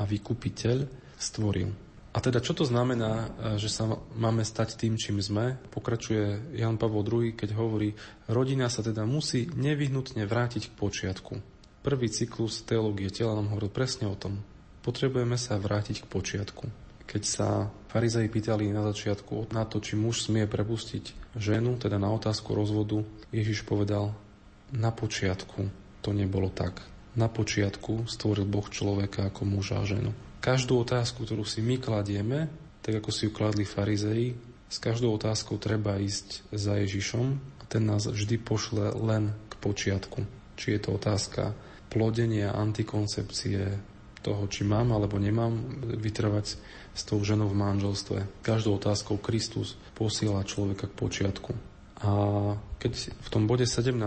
a 0.00 0.02
vykupiteľ, 0.06 0.78
stvoril. 1.20 1.91
A 2.12 2.20
teda 2.20 2.44
čo 2.44 2.52
to 2.52 2.68
znamená, 2.68 3.12
e, 3.24 3.56
že 3.56 3.72
sa 3.72 3.88
máme 4.12 4.44
stať 4.44 4.76
tým, 4.76 5.00
čím 5.00 5.24
sme? 5.24 5.56
Pokračuje 5.72 6.52
Jan 6.60 6.76
Pavol 6.76 7.08
II, 7.08 7.32
keď 7.32 7.56
hovorí, 7.56 7.96
rodina 8.28 8.68
sa 8.68 8.84
teda 8.84 9.08
musí 9.08 9.48
nevyhnutne 9.48 10.28
vrátiť 10.28 10.68
k 10.68 10.76
počiatku. 10.76 11.32
Prvý 11.80 12.12
cyklus 12.12 12.62
teológie 12.68 13.08
tela 13.08 13.32
nám 13.32 13.50
hovoril 13.56 13.72
presne 13.72 14.06
o 14.12 14.14
tom. 14.14 14.44
Potrebujeme 14.84 15.40
sa 15.40 15.56
vrátiť 15.56 16.04
k 16.04 16.10
počiatku. 16.12 16.64
Keď 17.08 17.22
sa 17.24 17.72
farizei 17.88 18.28
pýtali 18.28 18.70
na 18.70 18.84
začiatku 18.92 19.50
na 19.50 19.64
to, 19.64 19.80
či 19.80 19.96
muž 19.96 20.28
smie 20.28 20.44
prepustiť 20.46 21.36
ženu, 21.40 21.80
teda 21.80 21.96
na 21.96 22.12
otázku 22.12 22.52
rozvodu, 22.52 23.02
Ježiš 23.32 23.64
povedal, 23.64 24.12
na 24.72 24.92
počiatku 24.92 25.68
to 26.04 26.10
nebolo 26.12 26.52
tak. 26.52 26.84
Na 27.16 27.28
počiatku 27.28 28.08
stvoril 28.08 28.48
Boh 28.48 28.64
človeka 28.68 29.28
ako 29.28 29.44
muža 29.44 29.80
a 29.80 29.88
ženu. 29.88 30.12
Každú 30.42 30.82
otázku, 30.82 31.22
ktorú 31.22 31.46
si 31.46 31.62
my 31.62 31.78
kladieme, 31.78 32.50
tak 32.82 32.98
ako 32.98 33.14
si 33.14 33.30
ju 33.30 33.32
kladli 33.32 33.62
farizei, 33.62 34.34
s 34.66 34.82
každou 34.82 35.14
otázkou 35.14 35.60
treba 35.62 36.00
ísť 36.02 36.50
za 36.50 36.82
Ježišom 36.82 37.26
a 37.60 37.62
ten 37.70 37.86
nás 37.86 38.10
vždy 38.10 38.42
pošle 38.42 38.90
len 38.98 39.30
k 39.46 39.54
počiatku. 39.62 40.26
Či 40.58 40.74
je 40.74 40.80
to 40.82 40.98
otázka 40.98 41.54
plodenia, 41.92 42.56
antikoncepcie, 42.58 43.92
toho, 44.22 44.46
či 44.46 44.62
mám 44.62 44.94
alebo 44.94 45.18
nemám 45.18 45.82
vytrvať 45.98 46.46
s 46.94 47.02
tou 47.02 47.18
ženou 47.20 47.50
v 47.50 47.58
manželstve. 47.58 48.18
Každou 48.46 48.78
otázkou 48.78 49.18
Kristus 49.18 49.74
posiela 49.98 50.46
človeka 50.46 50.86
k 50.86 50.94
počiatku. 50.94 51.52
A 52.02 52.10
keď 52.78 53.14
v 53.14 53.28
tom 53.28 53.50
bode 53.50 53.66
17 53.66 53.98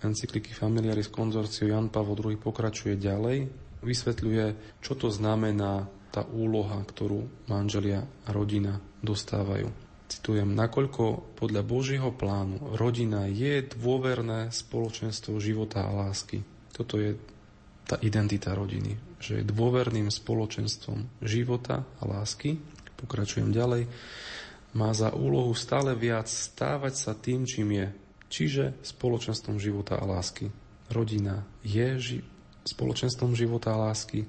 encykliky 0.00 0.54
Familiaris 0.54 1.10
Consortio 1.10 1.68
Jan 1.68 1.90
Pavel 1.90 2.16
II 2.16 2.38
pokračuje 2.38 2.96
ďalej, 2.96 3.50
vysvetľuje, 3.80 4.78
čo 4.80 4.92
to 4.96 5.08
znamená 5.08 5.88
tá 6.10 6.26
úloha, 6.26 6.82
ktorú 6.82 7.46
manželia 7.46 8.02
a 8.26 8.28
rodina 8.34 8.82
dostávajú. 9.00 9.70
Citujem, 10.10 10.58
nakoľko 10.58 11.38
podľa 11.38 11.62
Božieho 11.62 12.10
plánu 12.10 12.74
rodina 12.74 13.30
je 13.30 13.62
dôverné 13.62 14.50
spoločenstvo 14.50 15.38
života 15.38 15.86
a 15.86 15.94
lásky. 15.94 16.42
Toto 16.74 16.98
je 16.98 17.14
tá 17.86 17.94
identita 18.02 18.50
rodiny, 18.50 18.98
že 19.22 19.38
je 19.38 19.44
dôverným 19.46 20.10
spoločenstvom 20.10 21.22
života 21.22 21.86
a 21.98 22.02
lásky. 22.10 22.58
Pokračujem 22.98 23.54
ďalej. 23.54 23.86
Má 24.74 24.90
za 24.94 25.14
úlohu 25.14 25.54
stále 25.54 25.94
viac 25.94 26.26
stávať 26.26 26.94
sa 26.94 27.12
tým, 27.14 27.46
čím 27.46 27.74
je, 27.74 27.86
čiže 28.30 28.64
spoločenstvom 28.82 29.62
života 29.62 29.94
a 29.94 30.06
lásky. 30.06 30.50
Rodina 30.90 31.46
je 31.62 32.18
spoločenstvom 32.64 33.32
života 33.32 33.72
a 33.72 33.90
lásky 33.90 34.26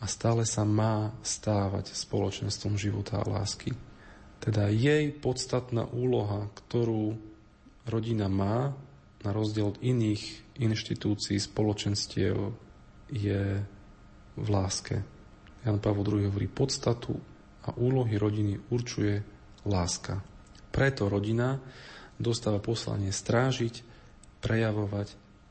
a 0.00 0.04
stále 0.08 0.48
sa 0.48 0.64
má 0.64 1.12
stávať 1.20 1.92
spoločenstvom 1.92 2.80
života 2.80 3.20
a 3.20 3.28
lásky. 3.28 3.76
Teda 4.40 4.72
jej 4.72 5.12
podstatná 5.12 5.84
úloha, 5.92 6.48
ktorú 6.56 7.20
rodina 7.84 8.32
má, 8.32 8.72
na 9.20 9.30
rozdiel 9.36 9.76
od 9.76 9.78
iných 9.84 10.56
inštitúcií, 10.56 11.36
spoločenstiev, 11.36 12.56
je 13.12 13.60
v 14.40 14.46
láske. 14.48 15.04
Jan 15.60 15.76
Pavel 15.76 16.08
II 16.08 16.32
hovorí, 16.32 16.48
podstatu 16.48 17.20
a 17.68 17.76
úlohy 17.76 18.16
rodiny 18.16 18.56
určuje 18.72 19.20
láska. 19.68 20.24
Preto 20.72 21.12
rodina 21.12 21.60
dostáva 22.16 22.62
poslanie 22.62 23.12
strážiť, 23.12 23.84
prejavovať 24.40 25.08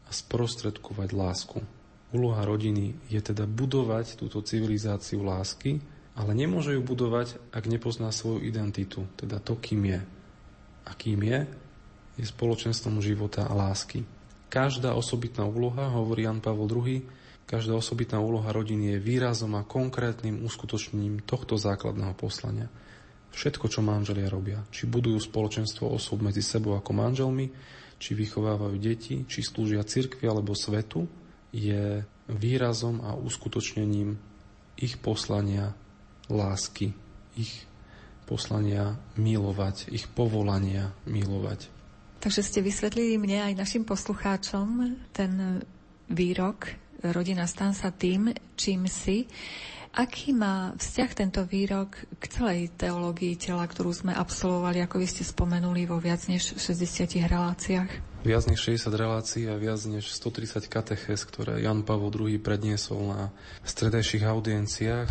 a 0.09 0.12
sprostredkovať 0.13 1.09
lásku. 1.13 1.62
Úloha 2.09 2.41
rodiny 2.41 2.97
je 3.05 3.21
teda 3.21 3.45
budovať 3.45 4.17
túto 4.17 4.41
civilizáciu 4.41 5.21
lásky, 5.21 5.77
ale 6.17 6.33
nemôže 6.33 6.73
ju 6.73 6.81
budovať, 6.81 7.37
ak 7.53 7.69
nepozná 7.69 8.09
svoju 8.09 8.41
identitu, 8.43 9.05
teda 9.13 9.37
to, 9.37 9.53
kým 9.55 9.85
je. 9.87 10.01
A 10.89 10.91
kým 10.97 11.21
je, 11.21 11.45
je 12.17 12.25
spoločenstvom 12.25 12.97
života 12.99 13.45
a 13.45 13.53
lásky. 13.53 14.03
Každá 14.49 14.97
osobitná 14.97 15.45
úloha, 15.45 15.93
hovorí 15.93 16.25
Jan 16.25 16.41
Pavel 16.41 16.65
II, 16.65 17.05
každá 17.45 17.77
osobitná 17.77 18.17
úloha 18.17 18.49
rodiny 18.49 18.97
je 18.97 19.05
výrazom 19.05 19.53
a 19.53 19.61
konkrétnym 19.61 20.41
uskutočnením 20.41 21.21
tohto 21.23 21.61
základného 21.61 22.17
poslania. 22.17 22.65
Všetko, 23.29 23.69
čo 23.69 23.85
manželia 23.85 24.25
robia, 24.25 24.65
či 24.73 24.89
budujú 24.89 25.21
spoločenstvo 25.21 25.85
osob 25.93 26.25
medzi 26.25 26.41
sebou 26.41 26.73
ako 26.73 26.91
manželmi, 26.97 27.53
či 28.01 28.17
vychovávajú 28.17 28.75
deti, 28.81 29.21
či 29.29 29.45
slúžia 29.45 29.85
cirkvi 29.85 30.25
alebo 30.25 30.57
svetu, 30.57 31.05
je 31.50 32.06
výrazom 32.29 33.01
a 33.01 33.18
uskutočnením 33.18 34.18
ich 34.79 34.96
poslania 35.01 35.74
lásky, 36.29 36.94
ich 37.36 37.65
poslania 38.29 38.96
milovať, 39.18 39.89
ich 39.89 40.06
povolania 40.06 40.94
milovať. 41.10 41.68
Takže 42.20 42.41
ste 42.46 42.60
vysvetlili 42.62 43.18
mne 43.18 43.50
aj 43.50 43.53
našim 43.58 43.84
poslucháčom 43.88 44.94
ten 45.15 45.63
výrok 46.12 46.70
Rodina 47.00 47.48
stan 47.48 47.72
sa 47.72 47.96
tým, 47.96 48.36
čím 48.60 48.84
si. 48.91 49.24
Aký 49.89 50.38
má 50.38 50.77
vzťah 50.77 51.12
tento 51.17 51.41
výrok 51.50 51.98
k 52.22 52.24
celej 52.29 52.69
teológii 52.77 53.34
tela, 53.41 53.65
ktorú 53.65 53.89
sme 53.89 54.13
absolvovali, 54.13 54.86
ako 54.86 55.01
vy 55.01 55.08
ste 55.10 55.25
spomenuli, 55.25 55.89
vo 55.89 55.98
viac 55.98 56.22
než 56.29 56.53
60 56.62 57.10
reláciách? 57.25 57.89
Viac 58.22 58.43
než 58.46 58.60
60 58.62 58.93
relácií 58.93 59.43
a 59.50 59.58
viac 59.58 59.81
než 59.89 60.13
130 60.13 60.69
kateches, 60.69 61.25
ktoré 61.25 61.65
Jan 61.65 61.81
Pavel 61.81 62.13
II 62.13 62.38
predniesol 62.38 63.01
na 63.17 63.22
stredajších 63.65 64.29
audienciách 64.29 65.10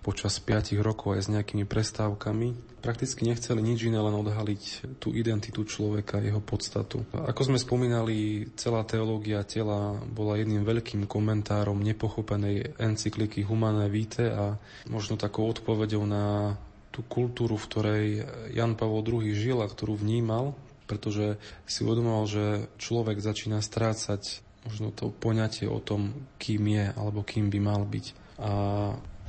počas 0.00 0.38
5 0.38 0.78
rokov 0.78 1.18
aj 1.18 1.26
s 1.26 1.32
nejakými 1.34 1.66
prestávkami. 1.66 2.69
Prakticky 2.80 3.28
nechceli 3.28 3.60
nič 3.60 3.86
iné, 3.86 4.00
len 4.00 4.16
odhaliť 4.16 4.96
tú 4.96 5.12
identitu 5.12 5.62
človeka, 5.64 6.20
jeho 6.24 6.40
podstatu. 6.40 7.04
Ako 7.12 7.52
sme 7.52 7.60
spomínali, 7.60 8.48
celá 8.56 8.82
teológia 8.88 9.44
tela 9.44 10.00
bola 10.08 10.40
jedným 10.40 10.64
veľkým 10.64 11.04
komentárom 11.04 11.78
nepochopenej 11.80 12.80
encykliky 12.80 13.44
Humanae 13.44 13.92
Vitae 13.92 14.32
a 14.32 14.56
možno 14.88 15.20
takou 15.20 15.46
odpovedou 15.52 16.02
na 16.08 16.56
tú 16.90 17.06
kultúru, 17.06 17.54
v 17.54 17.68
ktorej 17.68 18.04
Jan 18.50 18.74
Pavel 18.74 19.06
II 19.06 19.30
žil 19.30 19.62
a 19.62 19.70
ktorú 19.70 20.00
vnímal 20.00 20.56
pretože 20.90 21.38
si 21.70 21.86
uvedomoval, 21.86 22.26
že 22.26 22.44
človek 22.82 23.22
začína 23.22 23.62
strácať 23.62 24.42
možno 24.66 24.92
to 24.92 25.08
poňatie 25.14 25.70
o 25.70 25.80
tom, 25.80 26.26
kým 26.36 26.66
je 26.68 26.86
alebo 26.92 27.24
kým 27.24 27.48
by 27.48 27.58
mal 27.62 27.82
byť. 27.86 28.06
A 28.40 28.50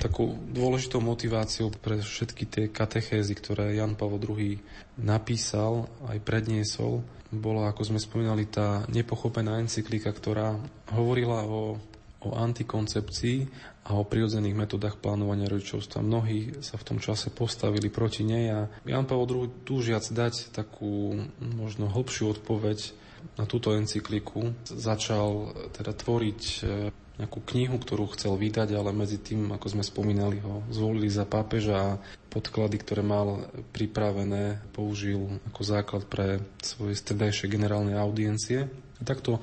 takou 0.02 0.34
dôležitou 0.50 0.98
motiváciou 0.98 1.70
pre 1.70 2.02
všetky 2.02 2.44
tie 2.50 2.64
katechézy, 2.66 3.38
ktoré 3.38 3.78
Jan 3.78 3.94
Pavel 3.94 4.18
II 4.18 4.58
napísal, 4.98 5.86
aj 6.10 6.18
predniesol, 6.26 7.06
bola, 7.30 7.70
ako 7.70 7.94
sme 7.94 8.00
spomínali, 8.02 8.50
tá 8.50 8.84
nepochopená 8.90 9.62
encyklika, 9.62 10.10
ktorá 10.10 10.58
hovorila 10.90 11.46
o 11.46 11.78
o 12.22 12.38
antikoncepcii 12.38 13.38
a 13.90 13.98
o 13.98 14.06
prirodzených 14.06 14.54
metodách 14.54 15.02
plánovania 15.02 15.50
rodičovstva. 15.50 16.06
Mnohí 16.06 16.62
sa 16.62 16.78
v 16.78 16.86
tom 16.86 16.98
čase 17.02 17.34
postavili 17.34 17.90
proti 17.90 18.22
nej 18.22 18.46
a 18.54 18.60
Jan 18.86 19.06
Pavel 19.10 19.26
II 19.26 19.66
túžiac 19.66 20.06
dať 20.06 20.54
takú 20.54 21.18
možno 21.42 21.90
hĺbšiu 21.90 22.38
odpoveď 22.38 22.78
na 23.38 23.46
túto 23.46 23.74
encykliku 23.74 24.54
začal 24.66 25.54
teda 25.74 25.94
tvoriť 25.94 26.42
e, 26.42 26.62
nejakú 27.22 27.38
knihu, 27.54 27.78
ktorú 27.78 28.10
chcel 28.18 28.34
vydať, 28.34 28.74
ale 28.74 28.90
medzi 28.90 29.22
tým, 29.22 29.54
ako 29.54 29.78
sme 29.78 29.84
spomínali, 29.86 30.42
ho 30.42 30.66
zvolili 30.74 31.06
za 31.06 31.22
pápeža 31.22 31.76
a 31.78 31.98
podklady, 32.28 32.82
ktoré 32.82 33.06
mal 33.06 33.46
pripravené, 33.70 34.58
použil 34.74 35.38
ako 35.54 35.60
základ 35.62 36.02
pre 36.10 36.42
svoje 36.58 36.98
stredajšie 36.98 37.46
generálne 37.46 37.94
audiencie. 37.94 38.66
A 38.98 39.02
takto 39.06 39.38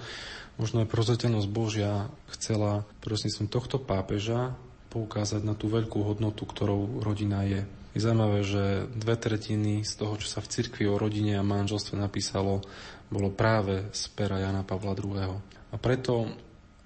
Možno 0.60 0.84
aj 0.84 0.92
prozreteľnosť 0.92 1.48
Božia 1.48 2.12
chcela 2.36 2.84
prostredníctvom 3.00 3.48
tohto 3.48 3.80
pápeža 3.80 4.60
poukázať 4.92 5.48
na 5.48 5.56
tú 5.56 5.72
veľkú 5.72 6.04
hodnotu, 6.04 6.44
ktorou 6.44 7.00
rodina 7.00 7.48
je. 7.48 7.64
Je 7.96 8.04
zaujímavé, 8.04 8.44
že 8.44 8.92
dve 8.92 9.16
tretiny 9.16 9.88
z 9.88 9.92
toho, 9.96 10.20
čo 10.20 10.28
sa 10.28 10.44
v 10.44 10.52
cirkvi 10.52 10.84
o 10.84 11.00
rodine 11.00 11.40
a 11.40 11.48
manželstve 11.48 11.96
napísalo, 11.96 12.60
bolo 13.08 13.32
práve 13.32 13.88
z 13.96 14.04
pera 14.12 14.44
Jana 14.44 14.68
Pavla 14.68 15.00
II. 15.00 15.40
A 15.72 15.76
preto 15.80 16.28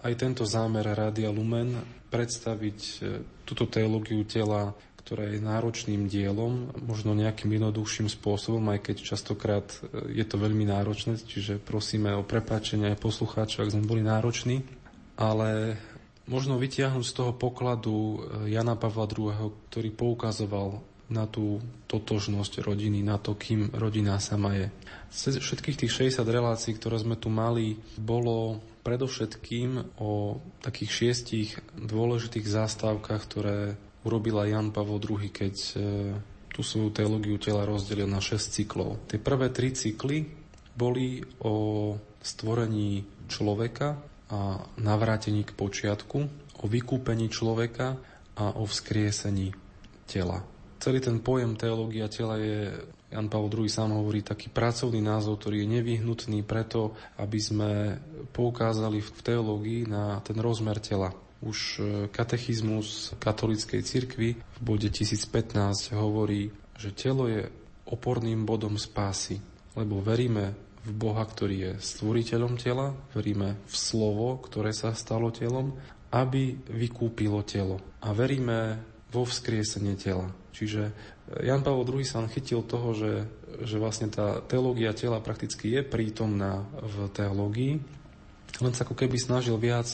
aj 0.03 0.13
tento 0.19 0.43
zámer 0.43 0.83
Rádia 0.83 1.31
Lumen 1.31 1.79
predstaviť 2.11 2.79
e, 2.79 2.95
túto 3.47 3.65
teológiu 3.65 4.21
tela 4.27 4.75
ktoré 5.03 5.35
je 5.35 5.43
náročným 5.43 6.07
dielom, 6.07 6.71
možno 6.79 7.11
nejakým 7.11 7.51
jednoduchším 7.59 8.07
spôsobom, 8.07 8.63
aj 8.71 8.79
keď 8.87 8.95
častokrát 9.03 9.67
e, 9.67 10.15
je 10.15 10.25
to 10.25 10.39
veľmi 10.39 10.63
náročné, 10.63 11.19
čiže 11.19 11.59
prosíme 11.59 12.15
o 12.15 12.23
prepáčenie 12.23 12.95
aj 12.95 13.03
poslucháčov, 13.03 13.67
ak 13.67 13.73
sme 13.75 13.83
boli 13.83 13.99
nároční, 13.99 14.63
ale 15.19 15.75
možno 16.23 16.55
vytiahnuť 16.55 17.03
z 17.03 17.13
toho 17.19 17.31
pokladu 17.35 17.91
e, 17.93 18.17
Jana 18.55 18.79
Pavla 18.79 19.03
II., 19.11 19.51
ktorý 19.67 19.89
poukazoval 19.91 20.79
na 21.11 21.27
tú 21.27 21.59
totožnosť 21.91 22.63
rodiny, 22.63 23.03
na 23.03 23.19
to, 23.19 23.35
kým 23.35 23.75
rodina 23.75 24.23
sama 24.23 24.55
je. 24.55 24.71
Z 25.11 25.43
všetkých 25.43 25.83
tých 25.83 26.15
60 26.15 26.23
relácií, 26.23 26.79
ktoré 26.79 26.95
sme 26.95 27.19
tu 27.19 27.27
mali, 27.27 27.75
bolo 27.99 28.63
predovšetkým 28.83 29.97
o 30.03 30.43
takých 30.59 30.91
šiestich 30.91 31.49
dôležitých 31.79 32.45
zástavkách, 32.45 33.21
ktoré 33.25 33.57
urobila 34.03 34.43
Jan 34.43 34.75
Pavol 34.75 34.99
II, 34.99 35.31
keď 35.31 35.55
e, 35.55 35.73
tú 36.51 36.61
svoju 36.61 36.91
teológiu 36.91 37.39
tela 37.39 37.63
rozdelil 37.63 38.05
na 38.05 38.19
6 38.19 38.37
cyklov. 38.37 38.99
Tie 39.07 39.17
prvé 39.17 39.49
tri 39.49 39.71
cykly 39.71 40.27
boli 40.75 41.23
o 41.41 41.95
stvorení 42.19 43.07
človeka 43.31 43.97
a 44.29 44.59
navrátení 44.77 45.47
k 45.47 45.55
počiatku, 45.55 46.19
o 46.59 46.65
vykúpení 46.67 47.27
človeka 47.31 47.95
a 48.35 48.45
o 48.59 48.67
vzkriesení 48.67 49.51
tela. 50.07 50.43
Celý 50.83 50.99
ten 50.99 51.23
pojem 51.23 51.55
teológia 51.55 52.11
tela 52.11 52.35
je, 52.35 52.75
Jan 53.13 53.29
Pavel 53.29 53.53
II 53.53 53.69
sám 53.69 53.93
hovorí, 53.93 54.25
taký 54.25 54.49
pracovný 54.49 54.97
názov, 54.97 55.37
ktorý 55.37 55.61
je 55.61 55.73
nevyhnutný 55.77 56.41
preto, 56.41 56.97
aby 57.21 57.37
sme 57.37 57.71
poukázali 58.33 59.05
v 59.05 59.09
teológii 59.21 59.81
na 59.85 60.17
ten 60.25 60.41
rozmer 60.41 60.81
tela. 60.81 61.13
Už 61.45 61.59
e, 61.77 61.81
katechizmus 62.09 63.13
katolíckej 63.21 63.85
cirkvi 63.85 64.33
v 64.33 64.59
bode 64.63 64.89
1015 64.89 65.93
hovorí, 65.93 66.49
že 66.73 66.89
telo 66.89 67.29
je 67.29 67.45
oporným 67.85 68.49
bodom 68.49 68.81
spásy, 68.81 69.37
lebo 69.77 70.01
veríme 70.01 70.57
v 70.83 70.91
Boha, 70.91 71.21
ktorý 71.23 71.55
je 71.69 71.71
stvoriteľom 71.79 72.57
tela, 72.57 72.97
veríme 73.13 73.61
v 73.69 73.75
slovo, 73.75 74.41
ktoré 74.41 74.73
sa 74.73 74.91
stalo 74.97 75.29
telom, 75.29 75.77
aby 76.11 76.57
vykúpilo 76.69 77.45
telo. 77.45 77.79
A 78.03 78.11
veríme 78.11 78.92
vo 79.13 79.23
vzkriesenie 79.23 79.93
tela. 79.95 80.33
Čiže 80.51 80.89
e, 80.89 80.93
Jan 81.45 81.61
Pavel 81.61 81.85
II 81.85 82.01
sa 82.01 82.25
chytil 82.25 82.65
toho, 82.65 82.97
že, 82.97 83.13
že 83.61 83.77
vlastne 83.77 84.09
tá 84.09 84.41
teológia 84.43 84.97
tela 84.97 85.21
prakticky 85.21 85.77
je 85.77 85.81
prítomná 85.85 86.65
v 86.81 87.07
teológii, 87.13 87.73
len 88.61 88.73
sa 88.73 88.85
ako 88.85 88.97
keby 88.97 89.17
snažil 89.17 89.57
viac 89.57 89.89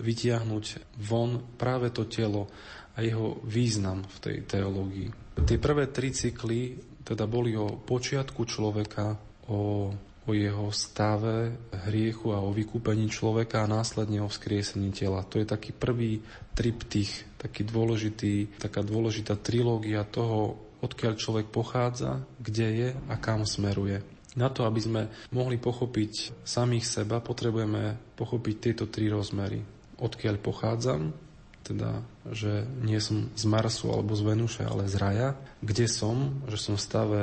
vytiahnuť 0.00 0.96
von 1.00 1.44
práve 1.56 1.92
to 1.92 2.08
telo 2.08 2.48
a 2.92 3.00
jeho 3.00 3.40
význam 3.44 4.04
v 4.04 4.16
tej 4.20 4.36
teológii. 4.44 5.08
Tie 5.48 5.56
prvé 5.56 5.88
tri 5.88 6.12
cykly 6.12 6.76
teda 7.02 7.24
boli 7.24 7.56
o 7.56 7.80
počiatku 7.80 8.44
človeka, 8.44 9.16
o, 9.48 9.90
o 10.22 10.30
jeho 10.32 10.70
stave 10.70 11.58
hriechu 11.90 12.30
a 12.30 12.42
o 12.42 12.54
vykúpení 12.54 13.10
človeka 13.10 13.66
a 13.66 13.70
následne 13.70 14.22
o 14.22 14.30
vzkriesení 14.30 14.94
tela. 14.94 15.26
To 15.26 15.42
je 15.42 15.46
taký 15.46 15.74
prvý 15.74 16.22
triptych, 16.54 17.26
taký 17.38 17.66
dôležitý, 17.66 18.58
taká 18.62 18.86
dôležitá 18.86 19.34
trilógia 19.34 20.06
toho, 20.06 20.62
odkiaľ 20.82 21.18
človek 21.18 21.46
pochádza, 21.50 22.22
kde 22.38 22.66
je 22.70 22.88
a 23.10 23.14
kam 23.18 23.42
smeruje. 23.46 24.02
Na 24.32 24.48
to, 24.48 24.64
aby 24.64 24.80
sme 24.80 25.02
mohli 25.28 25.60
pochopiť 25.60 26.42
samých 26.46 26.88
seba, 26.88 27.20
potrebujeme 27.20 28.00
pochopiť 28.16 28.56
tieto 28.58 28.84
tri 28.88 29.12
rozmery. 29.12 29.60
Odkiaľ 30.00 30.40
pochádzam, 30.40 31.12
teda, 31.62 32.02
že 32.32 32.66
nie 32.82 32.98
som 32.98 33.30
z 33.38 33.44
Marsu 33.46 33.92
alebo 33.92 34.18
z 34.18 34.22
Venuše, 34.26 34.62
ale 34.66 34.90
z 34.90 34.98
raja. 34.98 35.28
Kde 35.62 35.86
som, 35.86 36.42
že 36.50 36.58
som 36.58 36.74
v 36.74 36.84
stave 36.84 37.22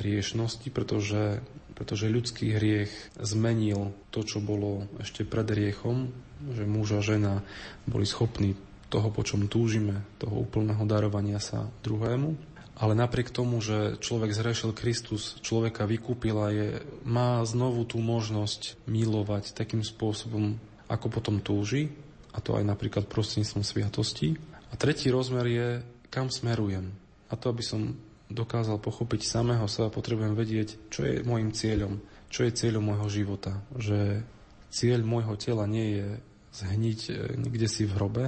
hriešnosti, 0.00 0.68
pretože, 0.72 1.44
pretože 1.74 2.10
ľudský 2.10 2.54
hriech 2.54 2.90
zmenil 3.18 3.90
to, 4.14 4.22
čo 4.22 4.38
bolo 4.38 4.86
ešte 5.02 5.26
pred 5.26 5.46
hriechom, 5.46 6.14
že 6.54 6.64
muž 6.66 6.98
a 6.98 7.00
žena 7.02 7.42
boli 7.86 8.06
schopní 8.06 8.54
toho, 8.88 9.10
po 9.10 9.26
čom 9.26 9.50
túžime, 9.50 10.06
toho 10.22 10.46
úplného 10.46 10.86
darovania 10.86 11.42
sa 11.42 11.66
druhému. 11.82 12.54
ale 12.74 12.98
napriek 12.98 13.30
tomu, 13.30 13.62
že 13.62 14.02
človek 14.02 14.34
zrešil 14.34 14.74
Kristus, 14.74 15.38
človeka 15.46 15.86
vykúpil 15.86 16.36
a 16.42 16.48
je, 16.50 16.68
má 17.06 17.38
znovu 17.46 17.86
tú 17.86 18.02
možnosť 18.02 18.74
milovať 18.90 19.54
takým 19.54 19.86
spôsobom, 19.86 20.58
ako 20.90 21.06
potom 21.06 21.38
túži, 21.38 21.94
a 22.34 22.42
to 22.42 22.58
aj 22.58 22.66
napríklad 22.66 23.06
prostredníctvom 23.06 23.62
sviatosti. 23.62 24.34
A 24.70 24.74
tretí 24.74 25.06
rozmer 25.06 25.46
je, 25.46 25.68
kam 26.10 26.34
smerujem. 26.34 26.90
A 27.30 27.38
to, 27.38 27.54
aby 27.54 27.62
som 27.62 27.94
dokázal 28.34 28.82
pochopiť 28.82 29.22
samého 29.22 29.64
seba, 29.70 29.94
potrebujem 29.94 30.34
vedieť, 30.34 30.90
čo 30.90 31.06
je 31.06 31.22
môjim 31.22 31.54
cieľom, 31.54 32.02
čo 32.26 32.42
je 32.42 32.52
cieľom 32.52 32.82
môjho 32.82 33.06
života. 33.06 33.62
Že 33.78 34.26
cieľ 34.74 35.00
môjho 35.06 35.38
tela 35.38 35.70
nie 35.70 36.02
je 36.02 36.08
zhniť 36.54 37.00
niekde 37.38 37.70
si 37.70 37.86
v 37.86 37.94
hrobe, 37.94 38.24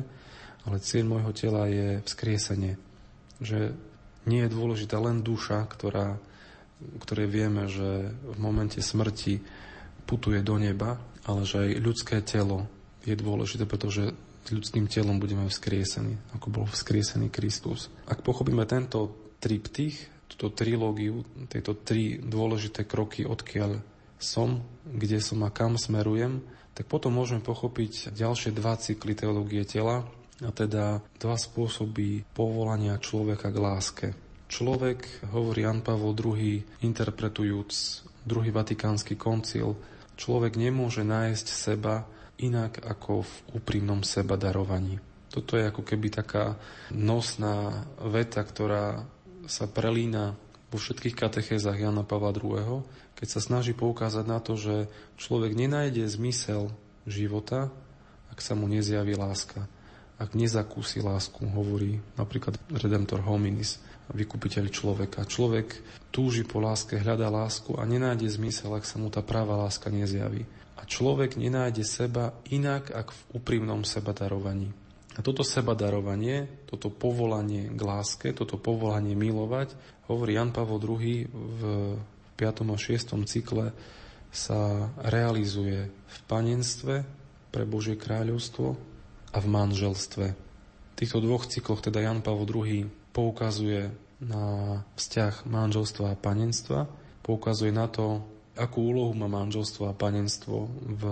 ale 0.67 0.77
cieľ 0.83 1.05
môjho 1.11 1.33
tela 1.35 1.67
je 1.67 2.03
vzkriesenie. 2.07 2.79
Že 3.43 3.75
nie 4.27 4.41
je 4.47 4.55
dôležitá 4.55 4.99
len 4.99 5.23
duša, 5.23 5.67
ktorá, 5.67 6.19
ktoré 7.03 7.27
vieme, 7.27 7.67
že 7.67 8.11
v 8.11 8.39
momente 8.39 8.79
smrti 8.79 9.43
putuje 10.07 10.43
do 10.43 10.59
neba, 10.59 11.03
ale 11.27 11.43
že 11.43 11.67
aj 11.67 11.71
ľudské 11.83 12.17
telo 12.23 12.71
je 13.03 13.15
dôležité, 13.15 13.67
pretože 13.67 14.15
ľudským 14.47 14.87
telom 14.87 15.19
budeme 15.19 15.51
vzkriesení, 15.51 16.15
ako 16.39 16.47
bol 16.51 16.67
vzkriesený 16.71 17.35
Kristus. 17.35 17.91
Ak 18.07 18.23
pochopíme 18.23 18.63
tento 18.67 19.26
triptych, 19.39 19.97
túto 20.29 20.53
trilógiu, 20.53 21.25
tieto 21.49 21.77
tri 21.77 22.19
dôležité 22.21 22.85
kroky, 22.85 23.25
odkiaľ 23.25 23.81
som, 24.17 24.65
kde 24.85 25.21
som 25.21 25.45
a 25.45 25.51
kam 25.53 25.77
smerujem, 25.77 26.41
tak 26.77 26.89
potom 26.89 27.17
môžeme 27.17 27.41
pochopiť 27.41 28.13
ďalšie 28.13 28.53
dva 28.53 28.77
cykly 28.77 29.17
teológie 29.17 29.65
tela, 29.65 30.05
a 30.45 30.53
teda 30.53 31.01
dva 31.17 31.37
spôsoby 31.41 32.29
povolania 32.37 33.01
človeka 33.01 33.49
k 33.49 33.57
láske. 33.57 34.07
Človek, 34.53 35.33
hovorí 35.33 35.65
Jan 35.65 35.81
Pavol 35.81 36.13
II, 36.13 36.85
interpretujúc 36.85 37.71
druhý 38.21 38.53
vatikánsky 38.53 39.17
koncil, 39.17 39.81
človek 40.21 40.61
nemôže 40.61 41.03
nájsť 41.09 41.47
seba 41.49 42.05
inak 42.37 42.85
ako 42.85 43.25
v 43.25 43.35
úprimnom 43.57 44.05
seba 44.05 44.37
darovaní. 44.37 45.01
Toto 45.33 45.57
je 45.57 45.69
ako 45.69 45.83
keby 45.83 46.13
taká 46.13 46.61
nosná 46.93 47.89
veta, 48.05 48.45
ktorá 48.45 49.09
sa 49.47 49.71
prelína 49.71 50.39
vo 50.71 50.79
všetkých 50.79 51.15
katechézach 51.15 51.79
Jana 51.79 52.03
Pavla 52.03 52.35
II, 52.35 52.83
keď 53.17 53.29
sa 53.31 53.41
snaží 53.41 53.73
poukázať 53.73 54.25
na 54.27 54.39
to, 54.43 54.59
že 54.59 54.91
človek 55.17 55.57
nenájde 55.57 56.05
zmysel 56.07 56.75
života, 57.07 57.71
ak 58.29 58.43
sa 58.43 58.59
mu 58.59 58.69
nezjaví 58.69 59.17
láska 59.17 59.71
ak 60.17 60.33
nezakúsi 60.33 61.05
lásku, 61.05 61.45
hovorí 61.45 62.01
napríklad 62.17 62.57
Redemptor 62.73 63.21
hominis, 63.21 63.77
vykupiteľ 64.09 64.65
človeka. 64.73 65.29
Človek 65.29 65.77
túži 66.09 66.47
po 66.49 66.57
láske, 66.65 66.97
hľadá 66.97 67.29
lásku 67.29 67.77
a 67.77 67.85
nenájde 67.85 68.25
zmysel, 68.33 68.73
ak 68.73 68.89
sa 68.89 68.97
mu 68.97 69.13
tá 69.13 69.21
práva 69.21 69.61
láska 69.61 69.93
nezjaví. 69.93 70.49
A 70.81 70.89
človek 70.89 71.37
nenájde 71.37 71.85
seba 71.85 72.33
inak, 72.49 72.97
ako 72.97 73.13
v 73.13 73.23
úprimnom 73.37 73.85
seba 73.85 74.17
darovaní. 74.17 74.73
A 75.17 75.25
toto 75.25 75.41
seba 75.41 75.73
darovanie, 75.73 76.69
toto 76.69 76.93
povolanie 76.93 77.73
k 77.73 77.81
láske, 77.81 78.29
toto 78.37 78.61
povolanie 78.61 79.17
milovať, 79.17 79.73
hovorí 80.13 80.37
Jan 80.37 80.53
Pavel 80.53 80.77
II 80.77 81.25
v 81.33 81.63
5. 82.37 82.69
a 82.69 82.77
6. 82.77 83.25
cykle, 83.25 83.73
sa 84.29 84.93
realizuje 85.01 85.89
v 85.89 86.19
panenstve 86.29 87.01
pre 87.49 87.65
Božie 87.65 87.97
kráľovstvo, 87.97 88.77
a 89.37 89.39
v 89.39 89.47
manželstve. 89.53 90.27
V 90.33 90.95
týchto 90.97 91.21
dvoch 91.21 91.45
cykloch 91.45 91.85
teda 91.85 92.01
Jan 92.01 92.25
Pavel 92.25 92.49
II 92.49 92.89
poukazuje 93.13 93.93
na 94.25 94.45
vzťah 94.97 95.45
manželstva 95.45 96.17
a 96.17 96.21
panenstva, 96.21 96.89
poukazuje 97.21 97.69
na 97.69 97.85
to, 97.85 98.25
akú 98.57 98.91
úlohu 98.91 99.13
má 99.13 99.29
manželstvo 99.29 99.89
a 99.89 99.97
panenstvo 99.97 100.67
v, 100.69 101.03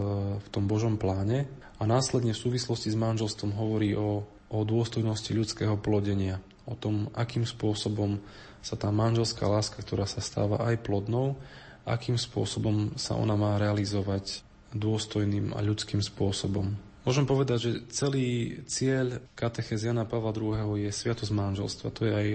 v 0.40 0.46
tom 0.48 0.64
Božom 0.64 0.96
pláne 0.96 1.44
a 1.78 1.84
následne 1.84 2.32
v 2.32 2.42
súvislosti 2.48 2.88
s 2.88 2.98
manželstvom 2.98 3.52
hovorí 3.54 3.92
o, 3.92 4.24
o 4.48 4.58
dôstojnosti 4.64 5.30
ľudského 5.36 5.76
plodenia, 5.76 6.40
o 6.64 6.72
tom, 6.72 7.12
akým 7.12 7.44
spôsobom 7.44 8.18
sa 8.64 8.80
tá 8.80 8.88
manželská 8.88 9.44
láska, 9.44 9.84
ktorá 9.84 10.08
sa 10.08 10.24
stáva 10.24 10.64
aj 10.64 10.80
plodnou, 10.80 11.36
akým 11.84 12.16
spôsobom 12.16 12.96
sa 12.96 13.20
ona 13.20 13.36
má 13.36 13.60
realizovať 13.60 14.40
dôstojným 14.72 15.52
a 15.52 15.60
ľudským 15.60 16.00
spôsobom. 16.00 16.72
Môžem 17.04 17.28
povedať, 17.28 17.58
že 17.60 17.72
celý 17.92 18.58
cieľ 18.64 19.20
katechez 19.36 19.84
Jana 19.84 20.08
Pavla 20.08 20.32
II. 20.32 20.80
je 20.80 20.88
sviatosť 20.88 21.36
manželstva. 21.36 21.92
To 21.92 22.02
je 22.08 22.12
aj, 22.16 22.28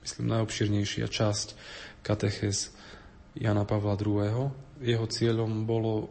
myslím, 0.00 0.24
najobširnejšia 0.32 1.06
časť 1.12 1.46
katechez 2.00 2.72
Jana 3.38 3.66
Pavla 3.66 3.98
II. 3.98 4.50
Jeho 4.82 5.06
cieľom 5.06 5.66
bolo 5.68 6.10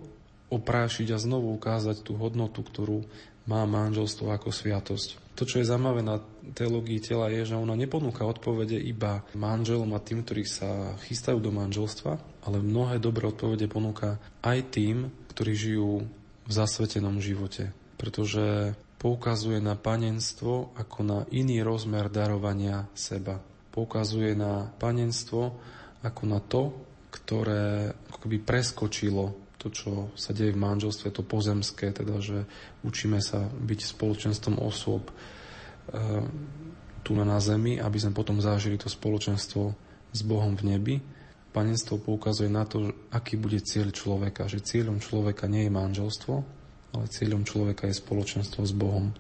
oprášiť 0.54 1.16
a 1.16 1.18
znovu 1.18 1.56
ukázať 1.58 2.06
tú 2.06 2.16
hodnotu, 2.16 2.62
ktorú 2.62 3.04
má 3.50 3.68
manželstvo 3.68 4.32
ako 4.32 4.54
sviatosť. 4.54 5.20
To, 5.34 5.44
čo 5.50 5.60
je 5.60 5.68
zaujímavé 5.68 6.06
na 6.06 6.22
teológii 6.54 7.02
tela, 7.02 7.28
je, 7.34 7.44
že 7.44 7.58
ona 7.58 7.74
neponúka 7.74 8.22
odpovede 8.24 8.78
iba 8.78 9.26
manželom 9.34 9.90
a 9.98 10.00
tým, 10.00 10.22
ktorí 10.22 10.46
sa 10.46 10.94
chystajú 11.10 11.42
do 11.42 11.50
manželstva, 11.50 12.46
ale 12.46 12.62
mnohé 12.62 13.02
dobré 13.02 13.26
odpovede 13.28 13.66
ponúka 13.66 14.22
aj 14.46 14.78
tým, 14.78 15.10
ktorí 15.34 15.52
žijú 15.58 16.06
v 16.46 16.52
zasvetenom 16.52 17.18
živote 17.18 17.74
pretože 18.04 18.76
poukazuje 19.00 19.64
na 19.64 19.80
panenstvo 19.80 20.76
ako 20.76 21.00
na 21.08 21.20
iný 21.32 21.64
rozmer 21.64 22.12
darovania 22.12 22.84
seba. 22.92 23.40
Poukazuje 23.72 24.36
na 24.36 24.68
panenstvo 24.76 25.56
ako 26.04 26.24
na 26.28 26.44
to, 26.44 26.76
ktoré 27.14 27.94
akoby 28.10 28.42
preskočilo 28.42 29.38
to, 29.62 29.70
čo 29.70 29.92
sa 30.18 30.34
deje 30.34 30.52
v 30.52 30.60
manželstve, 30.60 31.14
to 31.14 31.22
pozemské, 31.24 31.94
teda, 31.94 32.20
že 32.20 32.44
učíme 32.84 33.22
sa 33.22 33.48
byť 33.48 33.80
spoločenstvom 33.96 34.60
osôb 34.60 35.08
e, 35.08 35.14
tu 37.06 37.16
na 37.16 37.40
zemi, 37.40 37.80
aby 37.80 37.98
sme 38.02 38.12
potom 38.12 38.44
zažili 38.44 38.76
to 38.76 38.92
spoločenstvo 38.92 39.64
s 40.12 40.22
Bohom 40.26 40.60
v 40.60 40.76
nebi. 40.76 40.96
Panenstvo 41.54 42.02
poukazuje 42.02 42.50
na 42.50 42.66
to, 42.68 42.92
aký 43.14 43.38
bude 43.40 43.62
cieľ 43.64 43.94
človeka, 43.94 44.50
že 44.50 44.66
cieľom 44.66 45.00
človeka 45.00 45.48
nie 45.48 45.70
je 45.70 45.72
manželstvo, 45.72 46.34
ale 46.98 47.06
cieľom 47.14 47.46
človeka 47.48 47.88
je 47.88 48.02
spoločenstvo 48.04 48.68
s 48.68 48.74
Bohom. 48.76 49.16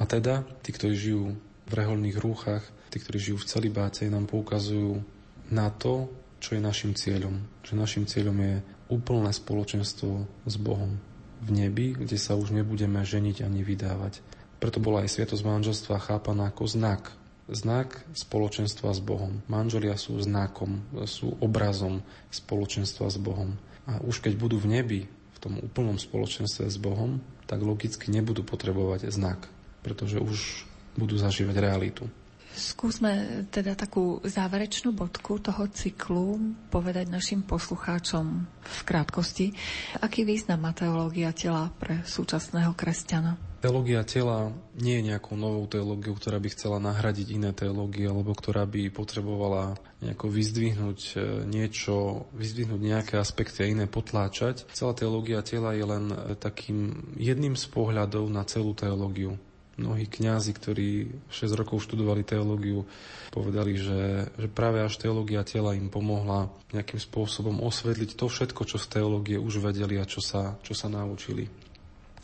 A 0.00 0.02
teda, 0.08 0.46
tí, 0.64 0.72
ktorí 0.72 0.94
žijú 0.94 1.36
v 1.66 1.72
reholných 1.72 2.16
rúchach, 2.16 2.64
tí, 2.88 2.96
ktorí 2.96 3.18
žijú 3.18 3.36
v 3.42 3.48
celibáte, 3.50 4.08
nám 4.08 4.24
poukazujú 4.30 5.02
na 5.50 5.68
to, 5.68 6.08
čo 6.40 6.56
je 6.56 6.60
našim 6.60 6.92
cieľom. 6.92 7.42
Že 7.64 7.72
našim 7.76 8.04
cieľom 8.04 8.36
je 8.40 8.54
úplné 8.92 9.30
spoločenstvo 9.32 10.26
s 10.46 10.54
Bohom 10.60 10.96
v 11.42 11.48
nebi, 11.52 11.92
kde 11.92 12.16
sa 12.16 12.38
už 12.38 12.54
nebudeme 12.54 13.02
ženiť 13.02 13.44
ani 13.44 13.60
vydávať. 13.60 14.24
Preto 14.56 14.80
bola 14.80 15.04
aj 15.04 15.12
sviatosť 15.12 15.44
manželstva 15.44 16.00
chápaná 16.00 16.48
ako 16.48 16.64
znak. 16.64 17.12
Znak 17.46 18.02
spoločenstva 18.16 18.90
s 18.90 19.00
Bohom. 19.04 19.44
Manželia 19.46 19.94
sú 19.94 20.18
znakom, 20.18 20.82
sú 21.06 21.36
obrazom 21.38 22.02
spoločenstva 22.32 23.06
s 23.12 23.20
Bohom. 23.20 23.54
A 23.86 24.02
už 24.02 24.18
keď 24.24 24.34
budú 24.34 24.58
v 24.58 24.80
nebi, 24.80 25.00
v 25.06 25.38
tom 25.38 25.60
úplnom 25.62 26.00
spoločenstve 26.00 26.66
s 26.66 26.78
Bohom, 26.80 27.22
tak 27.46 27.62
logicky 27.62 28.10
nebudú 28.10 28.42
potrebovať 28.42 29.06
znak, 29.14 29.46
pretože 29.86 30.18
už 30.18 30.66
budú 30.98 31.14
zažívať 31.14 31.54
realitu. 31.62 32.10
Skúsme 32.56 33.44
teda 33.52 33.76
takú 33.76 34.24
záverečnú 34.24 34.96
bodku 34.96 35.36
toho 35.36 35.68
cyklu 35.68 36.40
povedať 36.72 37.04
našim 37.12 37.44
poslucháčom 37.44 38.48
v 38.48 38.78
krátkosti, 38.88 39.52
aký 40.00 40.24
význam 40.24 40.64
má 40.64 40.72
teológia 40.72 41.36
tela 41.36 41.68
pre 41.76 42.00
súčasného 42.08 42.72
kresťana. 42.72 43.36
Teológia 43.60 44.08
tela 44.08 44.56
nie 44.72 45.00
je 45.00 45.12
nejakou 45.12 45.36
novou 45.36 45.68
teológiou, 45.68 46.16
ktorá 46.16 46.40
by 46.40 46.48
chcela 46.54 46.80
nahradiť 46.80 47.28
iné 47.34 47.50
teológie, 47.52 48.08
alebo 48.08 48.32
ktorá 48.32 48.64
by 48.64 48.88
potrebovala 48.88 49.76
nejako 50.00 50.28
vyzdvihnúť 50.28 51.00
e, 51.12 51.16
niečo, 51.48 52.28
vyzdvihnúť 52.36 52.80
nejaké 52.80 53.14
aspekty 53.20 53.64
a 53.64 53.70
iné 53.72 53.84
potláčať. 53.84 54.68
Celá 54.72 54.96
teológia 54.96 55.40
tela 55.44 55.76
je 55.76 55.84
len 55.88 56.08
e, 56.08 56.36
takým 56.36 57.10
jedným 57.20 57.52
z 57.52 57.66
pohľadov 57.68 58.28
na 58.32 58.44
celú 58.48 58.76
teológiu. 58.76 59.40
Mnohí 59.76 60.08
kňazi, 60.08 60.56
ktorí 60.56 60.88
6 61.28 61.52
rokov 61.52 61.84
študovali 61.84 62.24
teológiu, 62.24 62.88
povedali, 63.28 63.76
že, 63.76 64.32
že 64.40 64.48
práve 64.48 64.80
až 64.80 64.96
teológia 64.96 65.44
tela 65.44 65.76
im 65.76 65.92
pomohla 65.92 66.48
nejakým 66.72 66.96
spôsobom 66.96 67.60
osvetliť 67.60 68.16
to 68.16 68.32
všetko, 68.32 68.64
čo 68.64 68.80
z 68.80 68.86
teológie 68.88 69.36
už 69.36 69.60
vedeli 69.60 70.00
a 70.00 70.08
čo 70.08 70.24
sa, 70.24 70.56
čo 70.64 70.72
sa 70.72 70.88
naučili. 70.88 71.52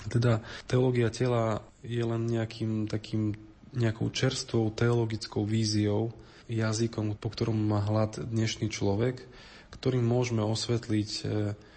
Teda 0.08 0.40
teológia 0.64 1.12
tela 1.12 1.60
je 1.84 2.00
len 2.00 2.24
nejakým 2.24 2.88
takým 2.88 3.36
nejakou 3.76 4.08
čerstvou 4.08 4.72
teologickou 4.72 5.44
víziou, 5.44 6.12
jazykom, 6.48 7.20
po 7.20 7.28
ktorom 7.32 7.56
má 7.56 7.84
hlad 7.84 8.16
dnešný 8.20 8.68
človek, 8.72 9.24
ktorým 9.82 10.06
môžeme 10.06 10.46
osvetliť 10.46 11.10
e, 11.10 11.22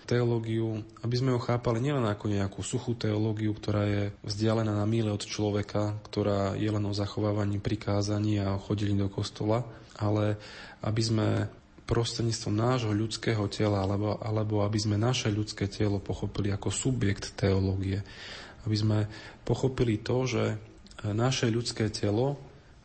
teológiu, 0.05 0.85
aby 1.01 1.15
sme 1.17 1.33
ho 1.33 1.41
chápali 1.41 1.81
nielen 1.81 2.05
ako 2.05 2.29
nejakú 2.29 2.61
suchú 2.61 2.93
teológiu, 2.93 3.49
ktorá 3.57 3.81
je 3.89 4.03
vzdialená 4.21 4.77
na 4.77 4.85
míle 4.85 5.09
od 5.09 5.25
človeka, 5.25 5.97
ktorá 6.05 6.53
je 6.53 6.69
len 6.69 6.85
o 6.85 6.93
zachovávaní 6.93 7.57
prikázaní 7.57 8.37
a 8.37 8.53
o 8.53 8.61
chodení 8.61 8.93
do 8.93 9.09
kostola, 9.09 9.65
ale 9.97 10.37
aby 10.85 11.01
sme 11.01 11.27
prostredníctvom 11.89 12.53
nášho 12.53 12.93
ľudského 12.93 13.45
tela, 13.49 13.81
alebo, 13.81 14.21
alebo 14.21 14.61
aby 14.61 14.77
sme 14.77 15.01
naše 15.01 15.33
ľudské 15.33 15.65
telo 15.65 15.97
pochopili 15.97 16.53
ako 16.53 16.69
subjekt 16.69 17.33
teológie. 17.33 18.05
Aby 18.69 18.75
sme 18.77 18.99
pochopili 19.45 19.97
to, 20.01 20.29
že 20.29 20.43
naše 21.01 21.49
ľudské 21.49 21.89
telo 21.89 22.37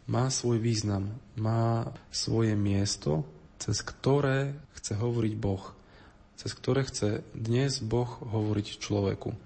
má 0.09 0.29
svoj 0.29 0.61
význam, 0.61 1.17
má 1.37 1.89
svoje 2.13 2.53
miesto, 2.57 3.25
cez 3.61 3.85
ktoré 3.85 4.57
chce 4.81 4.97
hovoriť 4.97 5.35
Boh 5.37 5.63
cez 6.41 6.57
ktoré 6.57 6.89
chce 6.89 7.21
dnes 7.37 7.85
Boh 7.85 8.09
hovoriť 8.09 8.81
človeku. 8.81 9.37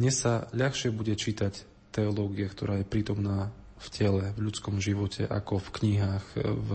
Dnes 0.00 0.16
sa 0.16 0.48
ľahšie 0.56 0.88
bude 0.88 1.12
čítať 1.12 1.68
teológia, 1.92 2.48
ktorá 2.48 2.80
je 2.80 2.88
prítomná 2.88 3.52
v 3.76 3.86
tele, 3.92 4.24
v 4.32 4.48
ľudskom 4.48 4.80
živote, 4.80 5.28
ako 5.28 5.60
v 5.60 5.68
knihách, 5.76 6.26
v, 6.40 6.70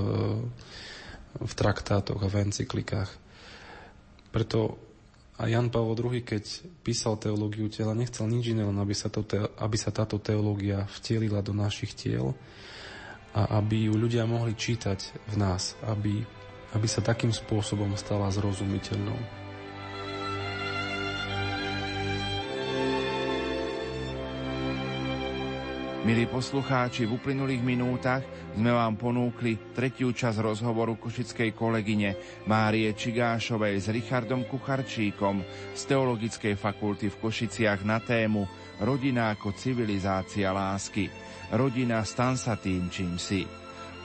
v 1.42 1.54
traktátoch 1.58 2.22
a 2.22 2.30
v 2.30 2.46
encyklikách. 2.46 3.10
Preto 4.30 4.78
a 5.42 5.50
Jan 5.50 5.74
Pavel 5.74 5.98
II, 5.98 6.22
keď 6.22 6.46
písal 6.86 7.18
teológiu 7.18 7.74
tela, 7.74 7.98
nechcel 7.98 8.30
nič 8.30 8.54
iné, 8.54 8.62
len 8.62 8.78
aby 8.78 8.94
sa, 8.94 9.10
to, 9.10 9.26
aby 9.58 9.78
sa 9.82 9.90
táto 9.90 10.22
teológia 10.22 10.86
vtielila 10.94 11.42
do 11.42 11.58
našich 11.58 11.98
tiel 11.98 12.38
a 13.34 13.58
aby 13.58 13.90
ju 13.90 13.98
ľudia 13.98 14.30
mohli 14.30 14.54
čítať 14.54 15.26
v 15.34 15.36
nás, 15.42 15.74
aby, 15.90 16.22
aby 16.74 16.88
sa 16.90 17.02
takým 17.02 17.34
spôsobom 17.34 17.94
stala 17.98 18.30
zrozumiteľnou. 18.30 19.40
Milí 26.00 26.26
poslucháči, 26.26 27.06
v 27.06 27.22
uplynulých 27.22 27.62
minútach 27.62 28.26
sme 28.58 28.74
vám 28.74 28.98
ponúkli 28.98 29.76
tretiu 29.78 30.10
časť 30.10 30.42
rozhovoru 30.42 30.98
košickej 30.98 31.54
kolegyne 31.54 32.18
Márie 32.50 32.96
Čigášovej 32.98 33.78
s 33.78 33.94
Richardom 33.94 34.48
Kucharčíkom 34.48 35.44
z 35.76 35.82
Teologickej 35.86 36.56
fakulty 36.58 37.14
v 37.14 37.20
Košiciach 37.20 37.86
na 37.86 38.02
tému 38.02 38.48
Rodina 38.80 39.36
ako 39.36 39.52
civilizácia 39.54 40.56
lásky. 40.56 41.12
Rodina 41.52 42.02
stan 42.08 42.40
sa 42.40 42.56
tým, 42.56 42.88
čím 42.88 43.20
si. 43.20 43.44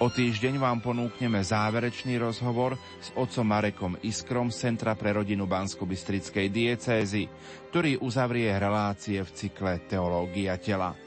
O 0.02 0.10
týždeň 0.10 0.58
vám 0.58 0.82
ponúkneme 0.82 1.38
záverečný 1.38 2.18
rozhovor 2.18 2.74
s 2.98 3.14
otcom 3.14 3.46
Marekom 3.46 3.94
Iskrom 4.02 4.50
z 4.50 4.66
Centra 4.66 4.98
pre 4.98 5.14
rodinu 5.14 5.46
Bansko-Bystrickej 5.46 6.50
diecézy, 6.50 7.30
ktorý 7.70 8.02
uzavrie 8.02 8.50
relácie 8.58 9.22
v 9.22 9.30
cykle 9.30 9.86
Teológia 9.86 10.58
tela. 10.58 10.98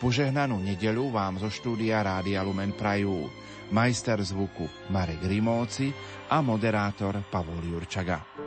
Požehnanú 0.00 0.56
nedelu 0.56 1.04
vám 1.12 1.36
zo 1.36 1.52
štúdia 1.52 2.00
Rádia 2.00 2.40
Lumen 2.40 2.72
prajú 2.72 3.28
majster 3.68 4.16
zvuku 4.24 4.88
Marek 4.88 5.20
Rimóci 5.28 5.92
a 6.32 6.40
moderátor 6.40 7.20
Pavol 7.28 7.60
Jurčaga. 7.60 8.43